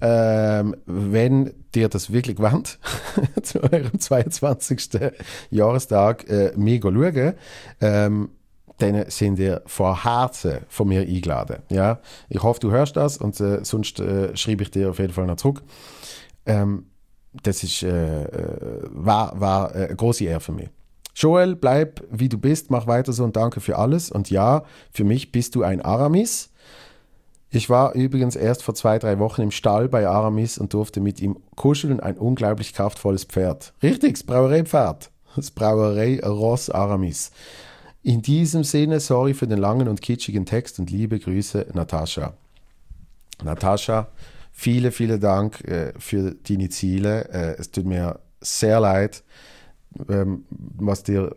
Ähm, 0.02 0.76
wenn 0.86 1.54
dir 1.74 1.88
das 1.88 2.12
wirklich 2.12 2.39
wandt, 2.39 2.80
zu 3.44 3.63
eurem 3.63 3.98
22. 3.98 4.89
Jahrestag 5.52 6.30
äh, 6.30 6.52
mega 6.58 6.91
schauen, 6.91 7.34
ähm, 7.80 8.30
dann 8.77 9.09
sind 9.09 9.39
ihr 9.39 9.61
von 9.65 10.03
Herzen 10.03 10.59
von 10.67 10.88
mir 10.88 11.01
eingeladen. 11.01 11.63
Ja? 11.69 11.99
Ich 12.29 12.43
hoffe, 12.43 12.59
du 12.59 12.71
hörst 12.71 12.95
das 12.95 13.17
und 13.17 13.39
äh, 13.39 13.63
sonst 13.63 13.99
äh, 13.99 14.35
schreibe 14.35 14.63
ich 14.63 14.71
dir 14.71 14.89
auf 14.89 14.99
jeden 14.99 15.13
Fall 15.13 15.25
noch 15.25 15.38
zurück. 15.38 15.63
Ähm, 16.45 16.88
das 17.43 17.63
ist, 17.63 17.83
äh, 17.83 18.23
äh 18.23 18.81
war, 18.89 19.39
war 19.39 19.75
äh, 19.75 19.85
eine 19.85 19.95
große 19.95 20.25
Ehre 20.25 20.39
für 20.39 20.51
mich. 20.51 20.69
Joel, 21.15 21.55
bleib 21.55 22.03
wie 22.11 22.27
du 22.27 22.38
bist, 22.38 22.69
mach 22.71 22.88
weiter 22.88 23.13
so 23.13 23.23
und 23.23 23.35
danke 23.35 23.61
für 23.61 23.77
alles. 23.77 24.11
Und 24.11 24.29
ja, 24.29 24.63
für 24.91 25.05
mich 25.05 25.31
bist 25.31 25.55
du 25.55 25.63
ein 25.63 25.81
Aramis. 25.81 26.49
Ich 27.49 27.69
war 27.69 27.93
übrigens 27.93 28.35
erst 28.35 28.63
vor 28.63 28.75
zwei, 28.75 28.99
drei 28.99 29.17
Wochen 29.19 29.43
im 29.43 29.51
Stall 29.51 29.88
bei 29.88 30.07
Aramis 30.07 30.57
und 30.57 30.73
durfte 30.73 30.99
mit 30.99 31.21
ihm 31.21 31.38
kuscheln, 31.55 32.01
ein 32.01 32.17
unglaublich 32.17 32.73
kraftvolles 32.73 33.23
Pferd. 33.23 33.73
Richtig, 33.81 34.13
das 34.13 34.23
Brauereipferd. 34.23 35.09
Das 35.38 35.51
Brauerei 35.51 36.19
Ross 36.21 36.69
Aramis. 36.69 37.31
In 38.06 38.22
diesem 38.22 38.63
Sinne, 38.63 39.00
sorry 39.00 39.34
für 39.34 39.48
den 39.48 39.58
langen 39.58 39.88
und 39.88 40.00
kitschigen 40.00 40.46
Text 40.46 40.78
und 40.78 40.91
liebe 40.91 41.18
Grüße, 41.18 41.65
Natascha. 41.74 42.34
Natascha, 43.44 44.10
viele, 44.52 44.91
vielen 44.91 45.20
Dank 45.20 45.62
äh, 45.62 45.91
für 45.98 46.36
deine 46.36 46.70
Ziele. 46.70 47.28
Äh, 47.30 47.56
es 47.58 47.72
tut 47.72 47.88
mir 47.88 48.20
sehr 48.41 48.80
leid, 48.80 49.24
ähm, 50.08 50.46
was 50.52 51.02
dir 51.02 51.36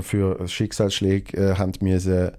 für 0.00 0.46
Schicksalsschläge 0.46 1.36
äh, 1.36 1.54
haben 1.56 1.72
müssen 1.80 2.30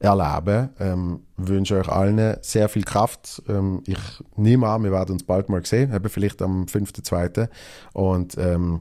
erleben. 0.00 0.70
Ähm, 0.80 1.20
wünsche 1.36 1.78
euch 1.78 1.88
allen 1.88 2.38
sehr 2.42 2.68
viel 2.68 2.82
Kraft. 2.82 3.44
Ähm, 3.48 3.80
ich 3.86 4.00
nehme 4.34 4.66
an, 4.66 4.82
wir 4.82 4.90
werden 4.90 5.12
uns 5.12 5.22
bald 5.22 5.48
mal 5.48 5.64
sehen, 5.64 5.96
vielleicht 6.08 6.42
am 6.42 6.64
5.2. 6.64 7.48
Und 7.92 8.36
ähm, 8.38 8.80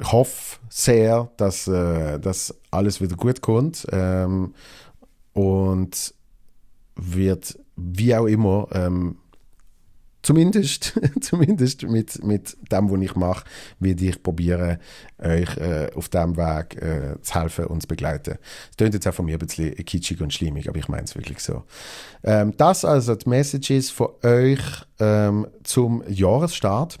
hoffe 0.00 0.58
sehr, 0.68 1.30
dass, 1.36 1.66
äh, 1.68 2.18
dass 2.18 2.54
alles 2.70 3.00
wieder 3.00 3.16
gut 3.16 3.40
kommt 3.40 3.86
ähm, 3.92 4.54
und 5.32 6.14
wird 6.96 7.58
wie 7.76 8.14
auch 8.14 8.26
immer 8.26 8.68
ähm, 8.72 9.16
zumindest, 10.22 10.98
zumindest 11.20 11.82
mit, 11.82 12.24
mit 12.24 12.56
dem, 12.70 12.90
was 12.90 13.00
ich 13.00 13.14
mache, 13.16 13.44
werde 13.80 14.04
ich 14.04 14.22
probieren, 14.22 14.78
euch 15.18 15.56
äh, 15.56 15.90
auf 15.94 16.08
diesem 16.08 16.36
Weg 16.36 16.80
äh, 16.80 17.20
zu 17.20 17.34
helfen 17.34 17.66
und 17.66 17.82
zu 17.82 17.88
begleiten. 17.88 18.38
Das 18.68 18.76
klingt 18.76 18.94
jetzt 18.94 19.06
auch 19.06 19.14
von 19.14 19.26
mir 19.26 19.36
ein 19.36 19.46
bisschen 19.46 19.74
kitschig 19.84 20.20
und 20.20 20.32
schlimmig, 20.32 20.68
aber 20.68 20.78
ich 20.78 20.88
meine 20.88 21.04
es 21.04 21.14
wirklich 21.14 21.40
so. 21.40 21.64
Ähm, 22.22 22.54
das 22.56 22.84
also 22.84 23.14
die 23.14 23.28
Messages 23.28 23.90
von 23.90 24.08
euch 24.22 24.62
ähm, 24.98 25.46
zum 25.64 26.02
Jahresstart. 26.08 26.98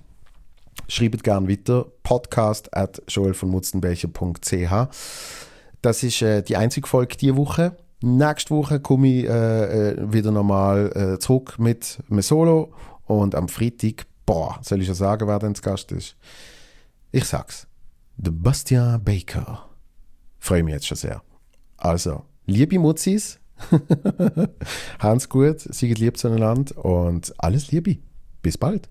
Schreibt 0.92 1.24
gerne 1.24 1.48
weiter. 1.48 1.86
Podcast 2.02 2.76
at 2.76 3.02
joelvonmutzenbecher.ch. 3.08 4.88
Das 5.80 6.02
ist 6.02 6.20
äh, 6.20 6.42
die 6.42 6.58
einzige 6.58 6.86
Folge 6.86 7.16
diese 7.16 7.38
Woche. 7.38 7.78
Nächste 8.02 8.50
Woche 8.50 8.78
komme 8.78 9.08
ich 9.08 9.24
äh, 9.24 9.92
äh, 9.92 10.12
wieder 10.12 10.32
nochmal 10.32 10.92
äh, 10.94 11.18
zurück 11.18 11.58
mit 11.58 11.98
einem 12.10 12.20
Solo. 12.20 12.74
Und 13.06 13.34
am 13.34 13.48
Freitag, 13.48 14.04
boah, 14.26 14.58
soll 14.60 14.82
ich 14.82 14.86
schon 14.86 14.94
sagen, 14.94 15.26
wer 15.26 15.38
denn 15.38 15.54
zu 15.54 15.62
Gast 15.62 15.92
ist? 15.92 16.14
Ich 17.10 17.24
sag's. 17.24 17.66
The 18.22 18.30
Bastian 18.30 19.02
Baker. 19.02 19.70
Freue 20.40 20.62
mich 20.62 20.74
jetzt 20.74 20.88
schon 20.88 20.98
sehr. 20.98 21.22
Also, 21.78 22.26
liebe 22.44 22.78
Mutzis, 22.78 23.40
Hans 24.98 25.30
gut, 25.30 25.60
seid 25.60 25.98
lieb 25.98 26.18
zueinander 26.18 26.84
und 26.84 27.32
alles 27.38 27.72
Liebe. 27.72 27.96
Bis 28.42 28.58
bald. 28.58 28.90